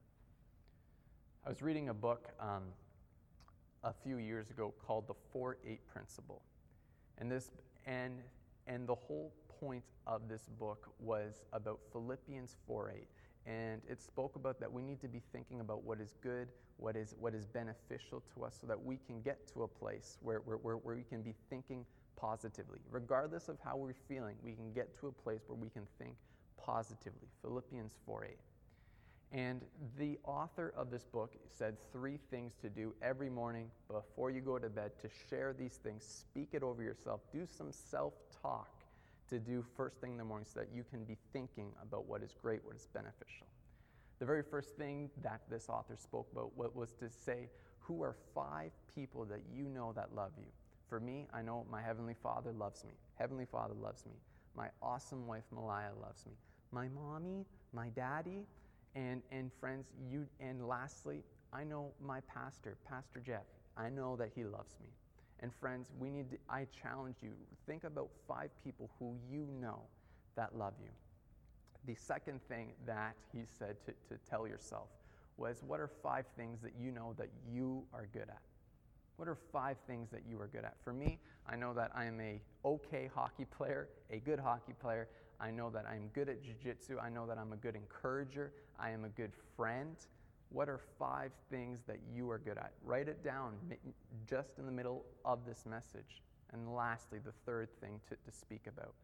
I 1.45 1.50
was 1.50 1.61
reading 1.61 1.90
a 1.90 1.95
book 1.95 2.31
um, 2.40 2.62
a 3.85 3.93
few 3.93 4.17
years 4.17 4.49
ago 4.50 4.73
called 4.87 5.07
the 5.07 5.14
4 5.31 5.59
8 5.67 5.87
Principle. 5.93 6.40
And, 7.19 7.31
this, 7.31 7.50
and, 7.85 8.23
and 8.67 8.87
the 8.87 8.95
whole 8.95 9.31
point 9.61 9.85
of 10.07 10.26
this 10.26 10.49
book 10.59 10.88
was 10.99 11.43
about 11.52 11.81
Philippians 11.93 12.57
4 12.67 12.95
8. 12.97 13.07
And 13.45 13.83
it 13.87 14.00
spoke 14.00 14.37
about 14.37 14.59
that 14.61 14.73
we 14.73 14.81
need 14.81 15.02
to 15.02 15.09
be 15.09 15.21
thinking 15.33 15.61
about 15.61 15.85
what 15.85 16.00
is 16.00 16.14
good, 16.23 16.49
what 16.79 16.97
is, 16.97 17.14
what 17.21 17.35
is 17.35 17.45
beneficial 17.45 18.23
to 18.35 18.45
us, 18.45 18.57
so 18.59 18.67
that 18.67 18.83
we 18.83 18.99
can 19.07 19.21
get 19.21 19.47
to 19.52 19.64
a 19.64 19.69
place 19.69 20.17
where, 20.23 20.38
where, 20.38 20.57
where, 20.57 20.76
where 20.76 20.97
we 20.97 21.05
can 21.05 21.21
be 21.21 21.35
thinking 21.50 21.85
positively. 22.21 22.79
Regardless 22.91 23.49
of 23.49 23.59
how 23.65 23.77
we're 23.77 23.95
feeling, 24.09 24.37
we 24.45 24.53
can 24.53 24.73
get 24.73 24.99
to 25.00 25.09
a 25.09 25.12
place 25.12 25.41
where 25.47 25.59
we 25.59 25.71
can 25.71 25.87
think 25.99 26.15
positively. 26.62 27.29
Philippians 27.43 27.93
4 28.07 28.25
8. 28.25 28.37
And 29.33 29.61
the 29.97 30.19
author 30.25 30.75
of 30.77 30.91
this 30.91 31.05
book 31.05 31.33
said 31.57 31.77
three 31.93 32.19
things 32.31 32.55
to 32.62 32.69
do 32.69 32.93
every 33.00 33.31
morning 33.31 33.71
before 33.89 34.31
you 34.31 34.41
go 34.41 34.59
to 34.59 34.69
bed 34.69 34.91
to 35.03 35.09
share 35.29 35.55
these 35.57 35.75
things, 35.75 36.05
speak 36.05 36.49
it 36.53 36.65
over 36.65 36.83
yourself, 36.83 37.21
do 37.33 37.47
some 37.49 37.71
self 37.71 38.15
talk 38.43 38.69
to 39.29 39.39
do 39.39 39.65
first 39.77 40.00
thing 40.00 40.12
in 40.12 40.19
the 40.19 40.25
morning 40.25 40.47
so 40.53 40.59
that 40.59 40.69
you 40.75 40.85
can 40.91 41.05
be 41.05 41.17
thinking 41.33 41.71
about 41.81 42.07
what 42.07 42.23
is 42.23 42.35
great, 42.43 42.65
what 42.65 42.75
is 42.75 42.89
beneficial. 42.93 43.47
The 44.19 44.27
very 44.27 44.43
first 44.43 44.77
thing 44.77 45.09
that 45.23 45.41
this 45.49 45.69
author 45.69 45.97
spoke 45.97 46.29
about 46.33 46.57
was 46.75 46.93
to 46.99 47.09
say, 47.09 47.49
Who 47.79 48.03
are 48.03 48.17
five 48.35 48.73
people 48.95 49.25
that 49.27 49.43
you 49.55 49.69
know 49.69 49.93
that 49.95 50.15
love 50.15 50.33
you? 50.37 50.50
For 50.90 50.99
me, 50.99 51.28
I 51.32 51.40
know 51.40 51.64
my 51.70 51.80
Heavenly 51.80 52.16
Father 52.20 52.50
loves 52.50 52.85
me. 52.85 52.90
Heavenly 53.14 53.47
Father 53.47 53.75
loves 53.80 54.04
me. 54.04 54.14
My 54.56 54.70
awesome 54.82 55.25
wife, 55.25 55.44
Malaya, 55.52 55.92
loves 56.02 56.26
me. 56.26 56.32
My 56.73 56.88
mommy, 56.88 57.47
my 57.73 57.90
daddy, 57.90 58.44
and, 58.97 59.23
and 59.30 59.52
friends, 59.61 59.87
you, 60.11 60.26
and 60.40 60.66
lastly, 60.66 61.23
I 61.52 61.62
know 61.62 61.92
my 62.04 62.18
pastor, 62.23 62.76
Pastor 62.88 63.23
Jeff. 63.25 63.44
I 63.76 63.88
know 63.88 64.16
that 64.16 64.30
he 64.35 64.42
loves 64.42 64.78
me. 64.82 64.88
And 65.38 65.54
friends, 65.54 65.92
we 66.00 66.11
need 66.11 66.28
to, 66.32 66.38
I 66.49 66.66
challenge 66.82 67.18
you, 67.23 67.30
think 67.66 67.85
about 67.85 68.11
five 68.26 68.50
people 68.64 68.90
who 68.99 69.14
you 69.30 69.47
know 69.61 69.82
that 70.35 70.59
love 70.59 70.75
you. 70.82 70.90
The 71.87 71.94
second 71.94 72.40
thing 72.49 72.73
that 72.85 73.14
he 73.32 73.42
said 73.59 73.76
to, 73.87 73.92
to 74.09 74.20
tell 74.28 74.47
yourself 74.49 74.88
was, 75.37 75.62
What 75.64 75.78
are 75.78 75.88
five 76.02 76.26
things 76.37 76.61
that 76.62 76.73
you 76.82 76.90
know 76.90 77.14
that 77.16 77.28
you 77.49 77.85
are 77.94 78.09
good 78.12 78.28
at? 78.28 78.42
What 79.21 79.29
are 79.29 79.37
five 79.53 79.77
things 79.87 80.09
that 80.12 80.23
you 80.27 80.41
are 80.41 80.47
good 80.47 80.65
at? 80.65 80.77
For 80.83 80.95
me, 80.95 81.19
I 81.47 81.55
know 81.55 81.75
that 81.75 81.91
I 81.95 82.07
am 82.07 82.19
a 82.23 82.41
okay 82.65 83.11
hockey 83.15 83.45
player, 83.59 83.91
a 84.09 84.17
good 84.17 84.41
hockey 84.41 84.73
player. 84.73 85.09
I 85.39 85.50
know 85.50 85.69
that 85.69 85.85
I'm 85.85 86.09
good 86.15 86.31
at 86.31 86.43
jiu-jitsu. 86.43 86.99
I 86.99 87.11
know 87.11 87.27
that 87.27 87.37
I'm 87.37 87.53
a 87.53 87.57
good 87.57 87.77
encourager. 87.77 88.55
I 88.79 88.89
am 88.93 89.05
a 89.05 89.11
good 89.11 89.33
friend. 89.59 89.95
What 90.49 90.71
are 90.71 90.81
five 90.99 91.33
things 91.50 91.81
that 91.87 91.99
you 92.11 92.31
are 92.31 92.39
good 92.39 92.57
at? 92.57 92.73
Write 92.83 93.09
it 93.09 93.23
down 93.23 93.57
just 94.27 94.59
in 94.59 94.65
the 94.65 94.73
middle 94.73 95.05
of 95.27 95.45
this 95.45 95.67
message. 95.67 96.23
And 96.55 96.75
lastly, 96.75 97.19
the 97.23 97.35
third 97.45 97.69
thing 97.79 98.00
to, 98.09 98.15
to 98.15 98.35
speak 98.35 98.69
about. 98.69 98.95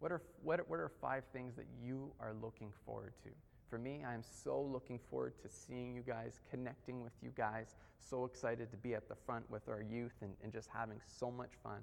What 0.00 0.10
are, 0.10 0.20
what, 0.42 0.68
what 0.68 0.80
are 0.80 0.90
five 1.00 1.22
things 1.32 1.54
that 1.54 1.66
you 1.80 2.10
are 2.18 2.34
looking 2.42 2.72
forward 2.84 3.12
to? 3.22 3.30
For 3.70 3.78
me, 3.78 4.02
I'm 4.04 4.24
so 4.24 4.60
looking 4.60 4.98
forward 4.98 5.34
to 5.42 5.48
seeing 5.48 5.94
you 5.94 6.02
guys, 6.02 6.40
connecting 6.50 7.02
with 7.04 7.12
you 7.22 7.30
guys. 7.36 7.76
So 8.00 8.24
excited 8.24 8.68
to 8.72 8.76
be 8.76 8.94
at 8.94 9.08
the 9.08 9.14
front 9.14 9.48
with 9.48 9.68
our 9.68 9.80
youth 9.80 10.14
and, 10.22 10.32
and 10.42 10.52
just 10.52 10.68
having 10.74 11.00
so 11.06 11.30
much 11.30 11.52
fun. 11.62 11.78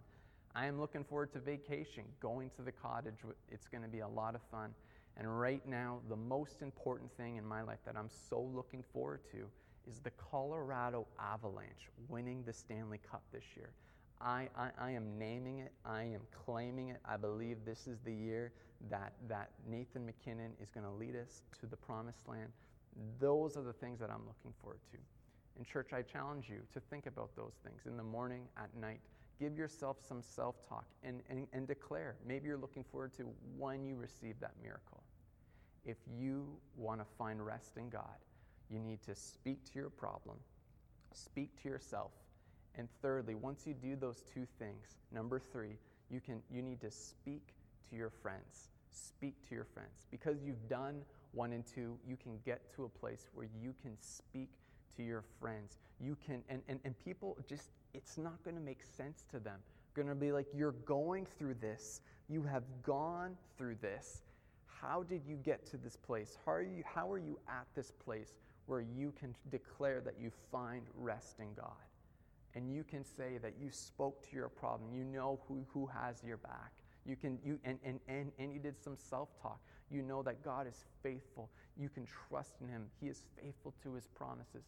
I 0.53 0.65
am 0.65 0.81
looking 0.81 1.05
forward 1.05 1.31
to 1.31 1.39
vacation, 1.39 2.03
going 2.19 2.49
to 2.57 2.61
the 2.61 2.73
cottage. 2.73 3.15
It's 3.49 3.69
going 3.69 3.83
to 3.83 3.89
be 3.89 3.99
a 3.99 4.07
lot 4.07 4.35
of 4.35 4.41
fun. 4.51 4.71
And 5.15 5.39
right 5.39 5.65
now, 5.65 5.99
the 6.09 6.15
most 6.15 6.61
important 6.61 7.09
thing 7.15 7.37
in 7.37 7.45
my 7.45 7.61
life 7.61 7.79
that 7.85 7.95
I'm 7.95 8.09
so 8.09 8.41
looking 8.53 8.83
forward 8.93 9.21
to 9.31 9.47
is 9.89 9.99
the 9.99 10.11
Colorado 10.11 11.07
Avalanche 11.17 11.89
winning 12.09 12.43
the 12.45 12.51
Stanley 12.51 12.99
Cup 13.09 13.23
this 13.31 13.45
year. 13.55 13.69
I, 14.19 14.49
I, 14.57 14.69
I, 14.79 14.91
am 14.91 15.17
naming 15.17 15.59
it, 15.59 15.71
I 15.85 16.03
am 16.03 16.21
claiming 16.45 16.89
it. 16.89 16.97
I 17.05 17.17
believe 17.17 17.57
this 17.65 17.87
is 17.87 17.99
the 18.03 18.13
year 18.13 18.51
that, 18.89 19.13
that 19.27 19.51
Nathan 19.69 20.05
MacKinnon 20.05 20.51
is 20.61 20.69
going 20.69 20.85
to 20.85 20.91
lead 20.91 21.15
us 21.15 21.41
to 21.59 21.65
the 21.65 21.75
promised 21.75 22.27
land. 22.27 22.49
Those 23.19 23.57
are 23.57 23.63
the 23.63 23.73
things 23.73 23.99
that 23.99 24.09
I'm 24.09 24.25
looking 24.27 24.53
forward 24.61 24.79
to. 24.91 24.97
In 25.57 25.65
church, 25.65 25.89
I 25.93 26.01
challenge 26.01 26.49
you 26.49 26.59
to 26.73 26.79
think 26.79 27.05
about 27.05 27.35
those 27.35 27.53
things 27.63 27.81
in 27.85 27.97
the 27.97 28.03
morning, 28.03 28.43
at 28.57 28.69
night. 28.79 28.99
Give 29.39 29.57
yourself 29.57 29.97
some 30.07 30.21
self 30.21 30.67
talk 30.67 30.85
and, 31.03 31.21
and, 31.29 31.47
and 31.53 31.67
declare. 31.67 32.15
Maybe 32.25 32.47
you're 32.47 32.57
looking 32.57 32.83
forward 32.83 33.13
to 33.17 33.27
when 33.57 33.85
you 33.85 33.95
receive 33.95 34.39
that 34.39 34.53
miracle. 34.61 35.03
If 35.85 35.97
you 36.19 36.47
want 36.75 36.99
to 37.01 37.05
find 37.17 37.43
rest 37.43 37.77
in 37.77 37.89
God, 37.89 38.17
you 38.69 38.79
need 38.79 39.01
to 39.03 39.15
speak 39.15 39.63
to 39.71 39.79
your 39.79 39.89
problem, 39.89 40.37
speak 41.13 41.61
to 41.61 41.69
yourself, 41.69 42.11
and 42.77 42.87
thirdly, 43.01 43.35
once 43.35 43.65
you 43.65 43.73
do 43.73 43.95
those 43.95 44.23
two 44.33 44.45
things, 44.59 44.97
number 45.11 45.39
three, 45.39 45.77
you, 46.09 46.21
can, 46.21 46.41
you 46.51 46.61
need 46.61 46.79
to 46.81 46.91
speak 46.91 47.53
to 47.89 47.95
your 47.95 48.09
friends. 48.09 48.69
Speak 48.91 49.35
to 49.49 49.55
your 49.55 49.65
friends. 49.65 50.05
Because 50.11 50.43
you've 50.43 50.67
done 50.69 51.01
one 51.33 51.53
and 51.53 51.65
two, 51.65 51.97
you 52.07 52.17
can 52.17 52.39
get 52.45 52.73
to 52.75 52.85
a 52.85 52.89
place 52.89 53.29
where 53.33 53.47
you 53.61 53.73
can 53.81 53.95
speak 53.99 54.49
to 54.95 55.03
your 55.03 55.23
friends. 55.39 55.77
You 55.99 56.17
can, 56.25 56.41
and, 56.49 56.61
and, 56.67 56.79
and 56.83 56.95
people 57.03 57.37
just, 57.47 57.69
it's 57.93 58.17
not 58.17 58.43
going 58.43 58.55
to 58.55 58.61
make 58.61 58.83
sense 58.83 59.25
to 59.31 59.39
them. 59.39 59.59
Going 59.95 60.07
to 60.07 60.15
be 60.15 60.31
like, 60.31 60.47
you're 60.55 60.75
going 60.85 61.25
through 61.37 61.55
this. 61.55 62.01
You 62.29 62.43
have 62.43 62.63
gone 62.83 63.35
through 63.57 63.77
this. 63.81 64.21
How 64.65 65.03
did 65.03 65.21
you 65.25 65.35
get 65.37 65.65
to 65.71 65.77
this 65.77 65.95
place? 65.95 66.37
How 66.45 66.53
are 66.53 66.61
you, 66.61 66.83
how 66.85 67.11
are 67.11 67.17
you 67.17 67.39
at 67.47 67.65
this 67.75 67.91
place 67.91 68.35
where 68.67 68.81
you 68.81 69.13
can 69.19 69.35
declare 69.49 70.01
that 70.01 70.15
you 70.21 70.31
find 70.51 70.83
rest 70.95 71.39
in 71.39 71.53
God? 71.55 71.71
And 72.53 72.71
you 72.71 72.83
can 72.83 73.03
say 73.03 73.37
that 73.41 73.53
you 73.61 73.69
spoke 73.71 74.27
to 74.29 74.35
your 74.35 74.49
problem. 74.49 74.91
You 74.93 75.03
know 75.03 75.39
who, 75.47 75.65
who 75.73 75.87
has 75.87 76.23
your 76.25 76.37
back. 76.37 76.71
You 77.07 77.15
can, 77.15 77.39
you, 77.43 77.57
and, 77.63 77.79
and, 77.85 77.99
and, 78.07 78.31
and 78.37 78.53
you 78.53 78.59
did 78.59 78.75
some 78.83 78.97
self 78.97 79.29
talk. 79.41 79.59
You 79.89 80.01
know 80.01 80.21
that 80.23 80.43
God 80.43 80.67
is 80.67 80.83
faithful. 81.01 81.49
You 81.79 81.89
can 81.89 82.05
trust 82.27 82.55
in 82.61 82.67
Him. 82.67 82.83
He 82.99 83.07
is 83.07 83.23
faithful 83.41 83.73
to 83.83 83.93
His 83.93 84.07
promises. 84.07 84.65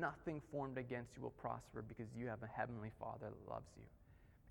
Nothing 0.00 0.40
formed 0.50 0.78
against 0.78 1.16
you 1.16 1.22
will 1.22 1.30
prosper 1.30 1.84
because 1.86 2.06
you 2.16 2.26
have 2.26 2.42
a 2.42 2.48
heavenly 2.48 2.90
Father 2.98 3.26
that 3.30 3.52
loves 3.52 3.70
you. 3.76 3.84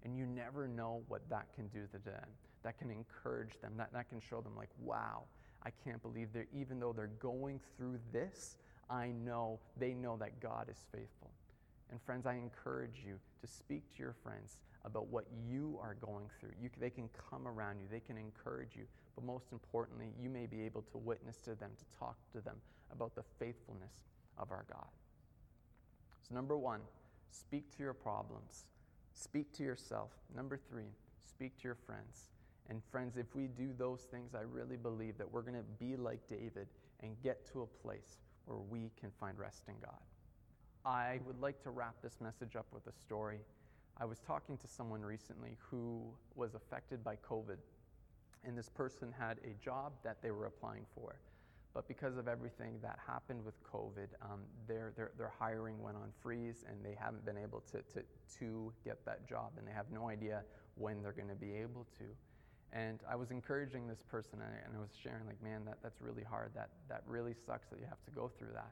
And 0.04 0.18
you 0.18 0.26
never 0.26 0.68
know 0.68 1.02
what 1.08 1.28
that 1.30 1.48
can 1.56 1.68
do 1.68 1.82
to 1.92 1.98
them. 2.06 2.26
That 2.64 2.78
can 2.78 2.90
encourage 2.92 3.60
them. 3.62 3.74
That, 3.78 3.92
that 3.94 4.10
can 4.10 4.22
show 4.22 4.42
them, 4.42 4.56
like, 4.56 4.70
wow, 4.82 5.24
I 5.64 5.72
can't 5.84 6.02
believe 6.02 6.30
they're, 6.34 6.48
even 6.56 6.80
though 6.80 6.94
they're 6.94 7.10
going 7.20 7.60
through 7.76 8.00
this, 8.14 8.56
I 8.90 9.08
know, 9.08 9.60
they 9.78 9.94
know 9.94 10.16
that 10.18 10.40
God 10.40 10.68
is 10.70 10.86
faithful. 10.92 11.32
And 11.92 12.02
friends, 12.02 12.26
I 12.26 12.34
encourage 12.34 13.02
you 13.06 13.18
to 13.42 13.48
speak 13.48 13.84
to 13.96 14.00
your 14.04 14.16
friends 14.24 14.58
about 14.84 15.08
what 15.08 15.26
you 15.50 15.80
are 15.82 15.96
going 15.96 16.26
through. 16.40 16.52
You, 16.62 16.70
they 16.80 16.90
can 16.90 17.10
come 17.30 17.48
around 17.48 17.80
you, 17.80 17.88
they 17.90 18.00
can 18.00 18.18
encourage 18.18 18.76
you, 18.76 18.84
but 19.16 19.24
most 19.24 19.52
importantly, 19.52 20.08
you 20.22 20.30
may 20.30 20.46
be 20.46 20.62
able 20.64 20.82
to 20.92 20.98
witness 20.98 21.38
to 21.38 21.56
them, 21.56 21.72
to 21.78 22.00
talk 22.00 22.18
to 22.34 22.42
them 22.42 22.58
about 22.92 23.16
the 23.16 23.24
faithfulness 23.40 23.94
of 24.38 24.52
our 24.52 24.66
God. 24.72 24.88
So, 26.28 26.36
number 26.36 26.58
one, 26.58 26.82
speak 27.32 27.76
to 27.78 27.84
your 27.84 27.94
problems, 27.94 28.66
speak 29.14 29.54
to 29.54 29.64
yourself. 29.64 30.12
Number 30.36 30.60
three, 30.70 30.92
speak 31.28 31.58
to 31.58 31.64
your 31.64 31.78
friends. 31.86 32.30
And, 32.70 32.82
friends, 32.92 33.16
if 33.18 33.34
we 33.34 33.48
do 33.48 33.70
those 33.78 34.02
things, 34.12 34.36
I 34.36 34.42
really 34.42 34.76
believe 34.76 35.18
that 35.18 35.32
we're 35.32 35.42
going 35.42 35.56
to 35.56 35.64
be 35.80 35.96
like 35.96 36.20
David 36.28 36.68
and 37.02 37.16
get 37.24 37.50
to 37.54 37.62
a 37.62 37.66
place 37.66 38.18
where 38.46 38.60
we 38.60 38.92
can 39.00 39.12
find 39.20 39.38
rest 39.38 39.64
in 39.68 39.76
God. 39.82 40.00
I 40.88 41.20
would 41.26 41.42
like 41.42 41.62
to 41.64 41.70
wrap 41.70 41.96
this 42.02 42.22
message 42.22 42.56
up 42.56 42.66
with 42.72 42.88
a 42.88 42.94
story. 42.94 43.40
I 43.98 44.06
was 44.06 44.20
talking 44.20 44.58
to 44.58 44.68
someone 44.68 45.02
recently 45.02 45.58
who 45.60 46.02
was 46.34 46.56
affected 46.56 47.04
by 47.04 47.18
COVID, 47.30 47.58
and 48.46 48.58
this 48.58 48.70
person 48.70 49.14
had 49.20 49.38
a 49.44 49.62
job 49.62 49.92
that 50.06 50.22
they 50.24 50.32
were 50.32 50.46
applying 50.46 50.86
for. 50.96 51.20
But 51.74 51.90
because 51.90 52.16
of 52.16 52.30
everything 52.30 52.80
that 52.82 53.00
happened 53.06 53.44
with 53.44 53.62
COVID, 53.70 54.08
um, 54.22 54.40
their, 54.66 54.94
their, 54.96 55.12
their 55.18 55.34
hiring 55.38 55.84
went 55.84 55.98
on 55.98 56.10
freeze 56.24 56.64
and 56.66 56.78
they 56.86 56.96
haven't 56.98 57.26
been 57.26 57.38
able 57.38 57.60
to, 57.72 57.80
to, 57.94 58.02
to 58.40 58.72
get 58.86 59.04
that 59.06 59.28
job, 59.28 59.52
and 59.58 59.68
they 59.68 59.74
have 59.74 59.92
no 59.92 60.08
idea 60.08 60.44
when 60.76 61.02
they're 61.04 61.12
going 61.12 61.28
to 61.28 61.36
be 61.36 61.52
able 61.52 61.86
to. 62.00 62.06
And 62.72 63.02
I 63.12 63.18
was 63.18 63.32
encouraging 63.32 63.90
this 63.90 64.04
person, 64.10 64.40
and 64.42 64.74
I 64.74 64.80
was 64.80 64.92
sharing, 65.04 65.26
like, 65.28 65.44
man, 65.44 65.66
that, 65.66 65.80
that's 65.84 66.00
really 66.02 66.24
hard. 66.24 66.52
That, 66.56 66.70
that 66.88 67.04
really 67.06 67.34
sucks 67.46 67.68
that 67.72 67.80
you 67.80 67.88
have 67.90 68.04
to 68.06 68.12
go 68.12 68.32
through 68.40 68.54
that. 68.54 68.72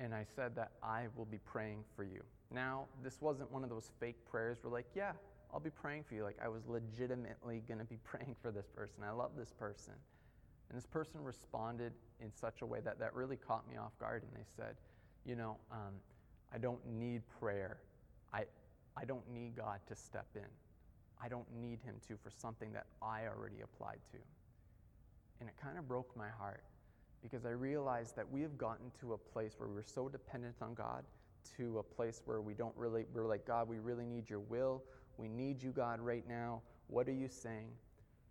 And 0.00 0.14
I 0.14 0.24
said 0.34 0.56
that 0.56 0.72
I 0.82 1.04
will 1.14 1.26
be 1.26 1.38
praying 1.44 1.84
for 1.94 2.04
you. 2.04 2.22
Now, 2.50 2.86
this 3.04 3.20
wasn't 3.20 3.52
one 3.52 3.62
of 3.62 3.68
those 3.68 3.90
fake 4.00 4.16
prayers 4.28 4.58
where, 4.62 4.72
like, 4.72 4.86
yeah, 4.94 5.12
I'll 5.52 5.60
be 5.60 5.70
praying 5.70 6.04
for 6.04 6.14
you. 6.14 6.24
Like, 6.24 6.38
I 6.42 6.48
was 6.48 6.66
legitimately 6.66 7.62
going 7.68 7.78
to 7.78 7.84
be 7.84 7.98
praying 8.02 8.34
for 8.40 8.50
this 8.50 8.66
person. 8.74 9.04
I 9.06 9.10
love 9.10 9.32
this 9.36 9.52
person. 9.52 9.92
And 10.70 10.76
this 10.76 10.86
person 10.86 11.22
responded 11.22 11.92
in 12.20 12.32
such 12.32 12.62
a 12.62 12.66
way 12.66 12.80
that, 12.82 12.98
that 12.98 13.14
really 13.14 13.36
caught 13.36 13.68
me 13.68 13.76
off 13.76 13.92
guard. 13.98 14.22
And 14.22 14.32
they 14.32 14.46
said, 14.56 14.74
You 15.26 15.36
know, 15.36 15.58
um, 15.70 15.94
I 16.52 16.58
don't 16.58 16.80
need 16.98 17.22
prayer. 17.38 17.78
I, 18.32 18.44
I 18.96 19.04
don't 19.04 19.28
need 19.30 19.56
God 19.56 19.80
to 19.88 19.94
step 19.94 20.26
in. 20.34 20.48
I 21.22 21.28
don't 21.28 21.46
need 21.60 21.78
Him 21.84 21.96
to 22.08 22.16
for 22.16 22.30
something 22.30 22.72
that 22.72 22.86
I 23.02 23.26
already 23.26 23.60
applied 23.62 23.98
to. 24.12 24.18
And 25.40 25.48
it 25.48 25.56
kind 25.62 25.76
of 25.76 25.86
broke 25.86 26.16
my 26.16 26.28
heart 26.28 26.62
because 27.22 27.44
I 27.44 27.50
realized 27.50 28.16
that 28.16 28.30
we 28.30 28.42
have 28.42 28.56
gotten 28.56 28.90
to 29.00 29.12
a 29.12 29.18
place 29.18 29.54
where 29.58 29.68
we're 29.68 29.82
so 29.82 30.08
dependent 30.08 30.56
on 30.62 30.74
God 30.74 31.04
to 31.56 31.78
a 31.78 31.82
place 31.82 32.22
where 32.24 32.40
we 32.40 32.54
don't 32.54 32.76
really, 32.76 33.04
we're 33.12 33.26
like, 33.26 33.46
God, 33.46 33.68
we 33.68 33.78
really 33.78 34.06
need 34.06 34.28
your 34.28 34.40
will. 34.40 34.82
We 35.16 35.28
need 35.28 35.62
you, 35.62 35.70
God, 35.70 36.00
right 36.00 36.26
now. 36.28 36.62
What 36.88 37.08
are 37.08 37.12
you 37.12 37.28
saying? 37.28 37.70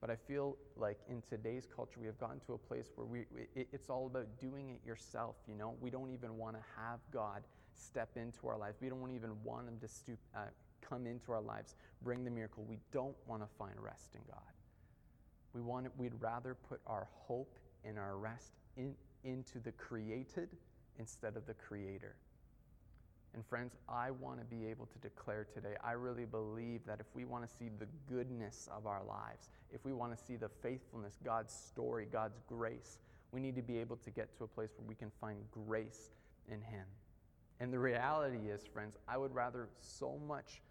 But 0.02 0.10
I 0.10 0.16
feel 0.16 0.58
like 0.78 0.98
in 1.10 1.22
today's 1.30 1.68
culture, 1.74 2.00
we 2.00 2.08
have 2.08 2.20
gotten 2.20 2.40
to 2.48 2.54
a 2.54 2.58
place 2.58 2.90
where 2.96 3.06
we, 3.06 3.26
it, 3.56 3.68
it's 3.72 3.90
all 3.90 4.08
about 4.08 4.28
doing 4.40 4.70
it 4.70 4.80
yourself. 4.88 5.36
You 5.48 5.56
know, 5.56 5.76
we 5.82 5.90
don't 5.90 6.12
even 6.12 6.38
want 6.38 6.56
to 6.56 6.62
have 6.78 7.00
God 7.12 7.44
step 7.76 8.10
into 8.16 8.48
our 8.48 8.58
lives. 8.58 8.78
We 8.82 8.90
don't 8.90 9.12
even 9.12 9.32
want 9.44 9.68
Him 9.68 9.78
to 9.82 9.88
stoop, 9.88 10.20
uh, 10.36 10.46
come 10.82 11.06
into 11.06 11.32
our 11.32 11.42
lives, 11.42 11.76
bring 12.02 12.24
the 12.24 12.32
miracle. 12.32 12.66
We 12.68 12.78
don't 12.92 13.16
want 13.28 13.42
to 13.42 13.48
find 13.58 13.74
rest 13.78 14.12
in 14.16 14.22
God. 14.28 14.40
We 15.54 15.62
want 15.62 15.86
it, 15.86 15.92
we'd 15.98 16.14
rather 16.20 16.56
put 16.56 16.80
our 16.88 17.08
hope 17.12 17.58
and 17.84 17.98
our 17.98 18.18
rest 18.18 18.54
in, 18.80 18.96
into 19.24 19.60
the 19.60 19.72
created 19.74 20.50
instead 20.98 21.36
of 21.36 21.46
the 21.46 21.54
creator. 21.54 22.16
And 23.36 23.46
friends, 23.46 23.76
I 23.88 24.10
want 24.10 24.40
to 24.40 24.46
be 24.46 24.66
able 24.66 24.88
to 24.88 24.98
declare 25.00 25.46
today, 25.54 25.76
I 25.84 25.92
really 25.92 26.26
believe 26.26 26.82
that 26.88 27.00
if 27.00 27.06
we 27.14 27.26
want 27.26 27.48
to 27.48 27.56
see 27.56 27.70
the 27.78 27.86
goodness 28.12 28.68
of 28.76 28.88
our 28.88 29.04
lives, 29.04 29.50
if 29.72 29.86
we 29.86 29.94
want 29.94 30.18
to 30.18 30.24
see 30.24 30.36
the 30.36 30.50
faithfulness, 30.64 31.20
God's 31.24 31.54
story, 31.54 32.08
God's 32.12 32.40
grace, 32.48 32.98
we 33.32 33.40
need 33.40 33.56
to 33.56 33.62
be 33.62 33.78
able 33.78 33.98
to 33.98 34.10
get 34.10 34.36
to 34.38 34.46
a 34.46 34.48
place 34.48 34.72
where 34.78 34.88
we 34.88 34.96
can 34.96 35.12
find 35.22 35.38
grace 35.52 36.10
in 36.48 36.62
Him. 36.62 36.86
And 37.60 37.72
the 37.72 37.78
reality 37.78 38.50
is, 38.50 38.66
friends, 38.66 38.98
I 39.08 39.18
would 39.18 39.36
rather 39.36 39.70
so 39.80 40.20
much 40.28 40.62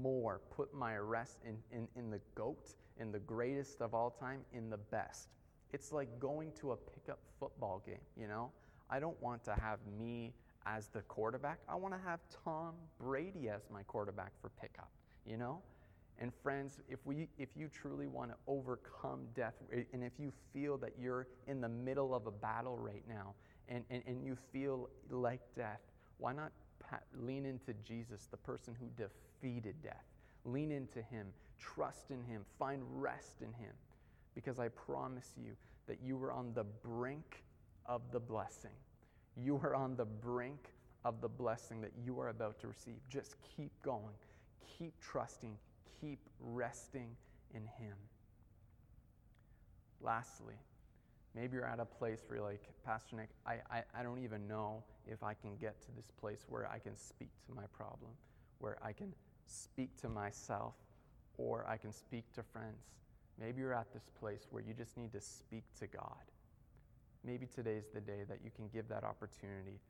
more 0.00 0.40
put 0.54 0.72
my 0.72 0.96
rest 0.96 1.38
in, 1.44 1.56
in, 1.76 1.88
in 1.96 2.10
the 2.10 2.20
GOAT, 2.36 2.74
in 3.00 3.10
the 3.10 3.18
greatest 3.18 3.80
of 3.80 3.92
all 3.92 4.10
time, 4.10 4.40
in 4.52 4.70
the 4.70 4.76
best. 4.76 5.30
It's 5.74 5.90
like 5.90 6.20
going 6.20 6.52
to 6.60 6.70
a 6.70 6.76
pickup 6.76 7.18
football 7.40 7.82
game, 7.84 7.98
you 8.16 8.28
know? 8.28 8.52
I 8.88 9.00
don't 9.00 9.20
want 9.20 9.42
to 9.46 9.54
have 9.54 9.80
me 9.98 10.32
as 10.66 10.86
the 10.86 11.00
quarterback. 11.00 11.58
I 11.68 11.74
want 11.74 11.94
to 11.94 12.00
have 12.08 12.20
Tom 12.44 12.74
Brady 13.00 13.48
as 13.48 13.62
my 13.72 13.82
quarterback 13.82 14.30
for 14.40 14.50
pickup, 14.60 14.88
you 15.26 15.36
know? 15.36 15.62
And 16.20 16.32
friends, 16.44 16.78
if, 16.88 17.00
we, 17.04 17.28
if 17.38 17.48
you 17.56 17.68
truly 17.68 18.06
want 18.06 18.30
to 18.30 18.36
overcome 18.46 19.22
death, 19.34 19.54
eh, 19.72 19.82
and 19.92 20.04
if 20.04 20.12
you 20.16 20.32
feel 20.52 20.78
that 20.78 20.92
you're 20.96 21.26
in 21.48 21.60
the 21.60 21.68
middle 21.68 22.14
of 22.14 22.28
a 22.28 22.30
battle 22.30 22.78
right 22.78 23.02
now, 23.08 23.34
and, 23.68 23.82
and, 23.90 24.04
and 24.06 24.24
you 24.24 24.36
feel 24.52 24.88
like 25.10 25.40
death, 25.56 25.80
why 26.18 26.32
not 26.32 26.52
lean 27.20 27.46
into 27.46 27.74
Jesus, 27.84 28.28
the 28.30 28.36
person 28.36 28.76
who 28.78 28.86
defeated 28.96 29.74
death? 29.82 30.04
Lean 30.44 30.70
into 30.70 31.02
him, 31.02 31.26
trust 31.58 32.12
in 32.12 32.22
him, 32.22 32.44
find 32.60 32.80
rest 32.92 33.40
in 33.40 33.52
him. 33.54 33.72
Because 34.34 34.58
I 34.58 34.68
promise 34.68 35.32
you 35.36 35.52
that 35.86 35.98
you 36.02 36.22
are 36.22 36.32
on 36.32 36.52
the 36.54 36.64
brink 36.64 37.44
of 37.86 38.02
the 38.12 38.20
blessing. 38.20 38.70
You 39.36 39.56
are 39.62 39.74
on 39.74 39.96
the 39.96 40.04
brink 40.04 40.72
of 41.04 41.20
the 41.20 41.28
blessing 41.28 41.80
that 41.82 41.92
you 42.04 42.18
are 42.20 42.28
about 42.28 42.58
to 42.60 42.68
receive. 42.68 42.96
Just 43.08 43.36
keep 43.56 43.70
going, 43.82 44.14
keep 44.78 44.94
trusting, 45.00 45.56
keep 46.00 46.18
resting 46.40 47.16
in 47.54 47.62
Him. 47.62 47.96
Lastly, 50.00 50.54
maybe 51.34 51.56
you're 51.56 51.66
at 51.66 51.80
a 51.80 51.84
place 51.84 52.20
where 52.26 52.38
you're 52.38 52.46
like, 52.46 52.62
Pastor 52.84 53.16
Nick, 53.16 53.28
I, 53.46 53.58
I, 53.70 53.82
I 53.98 54.02
don't 54.02 54.22
even 54.22 54.46
know 54.46 54.82
if 55.06 55.22
I 55.22 55.34
can 55.34 55.56
get 55.56 55.80
to 55.82 55.92
this 55.96 56.10
place 56.20 56.44
where 56.48 56.70
I 56.70 56.78
can 56.78 56.96
speak 56.96 57.30
to 57.46 57.54
my 57.54 57.64
problem, 57.72 58.10
where 58.58 58.78
I 58.82 58.92
can 58.92 59.12
speak 59.46 59.96
to 60.00 60.08
myself, 60.08 60.74
or 61.36 61.66
I 61.68 61.76
can 61.76 61.92
speak 61.92 62.24
to 62.34 62.42
friends. 62.42 62.84
Maybe 63.40 63.60
you're 63.60 63.74
at 63.74 63.92
this 63.92 64.08
place 64.20 64.46
where 64.50 64.62
you 64.62 64.74
just 64.74 64.96
need 64.96 65.12
to 65.12 65.20
speak 65.20 65.64
to 65.80 65.86
God 65.86 66.24
maybe 67.24 67.46
today's 67.46 67.84
the 67.92 68.00
day 68.00 68.24
that 68.28 68.38
you 68.44 68.50
can 68.54 68.68
give 68.68 68.88
that 68.88 69.02
opportunity. 69.02 69.80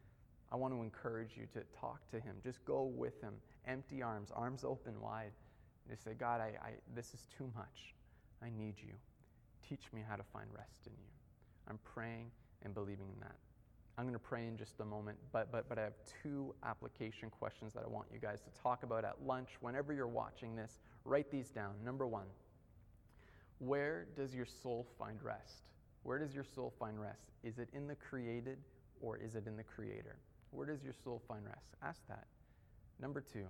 I 0.52 0.56
want 0.56 0.72
to 0.72 0.80
encourage 0.80 1.36
you 1.36 1.46
to 1.54 1.62
talk 1.78 2.08
to 2.10 2.20
Him. 2.20 2.36
Just 2.42 2.64
go 2.64 2.84
with 2.84 3.20
Him, 3.20 3.34
empty 3.66 4.02
arms, 4.02 4.30
arms 4.34 4.64
open 4.64 5.00
wide. 5.00 5.32
And 5.84 5.92
just 5.96 6.04
say, 6.04 6.14
God, 6.14 6.40
I, 6.40 6.52
I, 6.62 6.70
this 6.94 7.12
is 7.12 7.26
too 7.36 7.50
much. 7.56 7.94
I 8.42 8.50
need 8.56 8.74
you. 8.78 8.94
Teach 9.68 9.92
me 9.92 10.02
how 10.08 10.16
to 10.16 10.22
find 10.22 10.46
rest 10.56 10.86
in 10.86 10.92
you. 10.92 11.10
I'm 11.68 11.78
praying 11.84 12.30
and 12.64 12.72
believing 12.72 13.08
in 13.12 13.20
that. 13.20 13.36
I'm 13.96 14.04
going 14.04 14.14
to 14.14 14.18
pray 14.18 14.46
in 14.46 14.56
just 14.56 14.80
a 14.80 14.84
moment, 14.84 15.18
but, 15.32 15.52
but, 15.52 15.68
but 15.68 15.78
I 15.78 15.82
have 15.82 15.94
two 16.22 16.52
application 16.64 17.30
questions 17.30 17.72
that 17.74 17.84
I 17.84 17.88
want 17.88 18.08
you 18.12 18.18
guys 18.18 18.40
to 18.40 18.62
talk 18.62 18.82
about 18.82 19.04
at 19.04 19.24
lunch. 19.24 19.50
Whenever 19.60 19.92
you're 19.92 20.08
watching 20.08 20.56
this, 20.56 20.78
write 21.04 21.30
these 21.30 21.50
down. 21.50 21.74
Number 21.84 22.06
one, 22.06 22.26
where 23.66 24.06
does 24.16 24.34
your 24.34 24.46
soul 24.46 24.86
find 24.98 25.22
rest? 25.22 25.62
Where 26.02 26.18
does 26.18 26.34
your 26.34 26.44
soul 26.44 26.72
find 26.78 27.00
rest? 27.00 27.30
Is 27.42 27.58
it 27.58 27.68
in 27.72 27.86
the 27.86 27.94
created 27.94 28.58
or 29.00 29.16
is 29.16 29.34
it 29.34 29.46
in 29.46 29.56
the 29.56 29.64
creator? 29.64 30.16
Where 30.50 30.66
does 30.66 30.82
your 30.82 30.92
soul 30.92 31.22
find 31.26 31.44
rest? 31.44 31.74
Ask 31.82 32.00
that. 32.08 32.26
Number 33.00 33.20
two, 33.20 33.46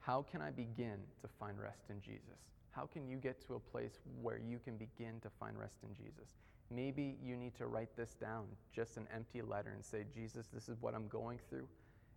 how 0.00 0.22
can 0.30 0.40
I 0.42 0.50
begin 0.50 0.98
to 1.20 1.28
find 1.38 1.58
rest 1.60 1.84
in 1.90 2.00
Jesus? 2.00 2.38
How 2.70 2.86
can 2.86 3.06
you 3.06 3.16
get 3.16 3.46
to 3.46 3.54
a 3.54 3.60
place 3.60 3.98
where 4.20 4.38
you 4.38 4.58
can 4.58 4.76
begin 4.76 5.20
to 5.22 5.30
find 5.40 5.58
rest 5.58 5.76
in 5.82 5.94
Jesus? 5.94 6.36
Maybe 6.70 7.16
you 7.22 7.36
need 7.36 7.54
to 7.56 7.66
write 7.66 7.96
this 7.96 8.14
down, 8.14 8.46
just 8.74 8.96
an 8.96 9.06
empty 9.14 9.42
letter, 9.42 9.72
and 9.74 9.84
say, 9.84 10.04
Jesus, 10.14 10.46
this 10.52 10.68
is 10.68 10.80
what 10.80 10.94
I'm 10.94 11.06
going 11.08 11.38
through, 11.48 11.68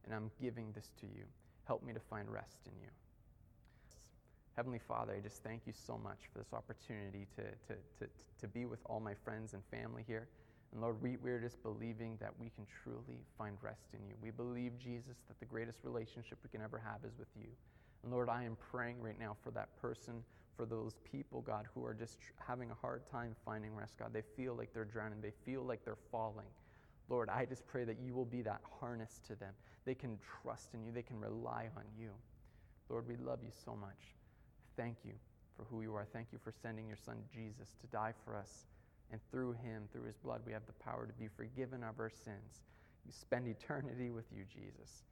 and 0.06 0.13
I'm 0.13 0.32
giving 0.41 0.71
this 0.71 0.91
to 1.01 1.08
you. 1.08 1.25
Help 1.65 1.84
me 1.84 1.93
to 1.93 1.99
find 1.99 2.32
rest 2.32 2.60
in 2.65 2.73
you. 2.82 2.89
Heavenly 4.56 4.80
Father, 4.80 5.13
I 5.13 5.20
just 5.20 5.44
thank 5.44 5.63
you 5.65 5.74
so 5.74 6.00
much 6.02 6.30
for 6.32 6.39
this 6.39 6.54
opportunity 6.54 7.28
to, 7.36 7.44
to, 7.44 7.80
to, 8.00 8.10
to 8.39 8.48
be 8.48 8.65
with 8.65 8.80
all 8.86 9.02
my 9.02 9.13
friends 9.13 9.54
and 9.54 9.62
family 9.65 10.06
here. 10.08 10.30
And 10.72 10.82
Lord, 10.82 11.02
we, 11.02 11.18
we're 11.18 11.39
just 11.39 11.62
believing 11.62 12.18
that 12.22 12.32
we 12.39 12.52
can 12.56 12.65
truly 12.84 13.20
find 13.38 13.58
rest 13.62 13.88
in 13.94 14.00
you. 14.08 14.13
We 14.22 14.32
believe, 14.32 14.80
Jesus, 14.80 15.18
that 15.28 15.38
the 15.41 15.46
greatest 15.46 15.80
relationship 15.84 16.38
we 16.41 16.50
can 16.50 16.62
ever 16.62 16.82
have 16.84 17.00
is 17.06 17.18
with 17.20 17.28
you. 17.36 17.50
And 18.04 18.13
Lord, 18.13 18.30
I 18.30 18.44
am 18.44 18.56
praying 18.72 19.02
right 19.02 19.20
now 19.20 19.36
for 19.44 19.52
that 19.52 19.76
person, 19.82 20.24
for 20.56 20.65
those 20.65 20.94
people, 21.12 21.41
God, 21.41 21.65
who 21.74 21.86
are 21.86 21.94
just 21.94 22.22
tr- 22.22 22.32
having 22.48 22.72
a 22.72 22.76
hard 22.76 23.02
time 23.12 23.36
finding 23.44 23.76
rest, 23.76 23.98
God. 23.98 24.12
They 24.13 24.24
feel 24.38 24.56
like 24.56 24.74
they're 24.74 24.86
drowning, 24.86 25.20
they 25.20 25.34
feel 25.44 25.63
like 25.63 25.84
they're 25.84 25.98
falling. 26.12 26.48
Lord, 27.10 27.30
I 27.30 27.44
just 27.44 27.68
pray 27.68 27.84
that 27.84 27.98
you 28.00 28.13
will 28.13 28.26
be 28.26 28.41
that 28.44 28.62
harness 28.80 29.20
to 29.28 29.36
them. 29.36 29.54
They 29.84 29.96
can 29.96 30.18
trust 30.41 30.74
in 30.74 30.84
you, 30.86 30.94
they 30.94 31.02
can 31.02 31.20
rely 31.20 31.68
on 31.76 31.84
you. 32.00 32.12
Lord, 32.89 33.06
we 33.08 33.18
love 33.18 33.39
you 33.44 33.52
so 33.65 33.76
much. 33.76 34.14
Thank 34.78 34.98
you 35.06 35.14
for 35.56 35.64
who 35.70 35.82
you 35.82 35.96
are. 35.96 36.06
Thank 36.12 36.28
you 36.32 36.40
for 36.44 36.52
sending 36.52 36.88
your 36.88 36.98
son 36.98 37.18
Jesus 37.34 37.70
to 37.82 37.88
die 37.88 38.14
for 38.24 38.36
us. 38.36 38.66
And 39.12 39.22
through 39.32 39.54
him, 39.54 39.84
through 39.94 40.04
his 40.04 40.18
blood, 40.18 40.42
we 40.46 40.54
have 40.54 40.66
the 40.66 40.74
power 40.84 41.06
to 41.06 41.14
be 41.14 41.28
forgiven 41.28 41.84
of 41.84 42.00
our 42.00 42.10
sins. 42.10 42.62
You 43.06 43.12
spend 43.12 43.48
eternity 43.48 44.10
with 44.10 44.26
you, 44.36 44.44
Jesus. 44.52 45.04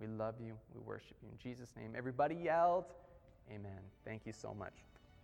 We 0.00 0.06
love 0.06 0.36
you. 0.40 0.56
We 0.74 0.80
worship 0.80 1.16
you. 1.22 1.28
In 1.30 1.38
Jesus' 1.38 1.74
name, 1.76 1.94
everybody 1.96 2.34
yelled, 2.34 2.86
Amen. 3.50 3.80
Thank 4.04 4.26
you 4.26 4.32
so 4.32 4.54
much. 4.54 4.74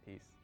Peace. 0.04 0.35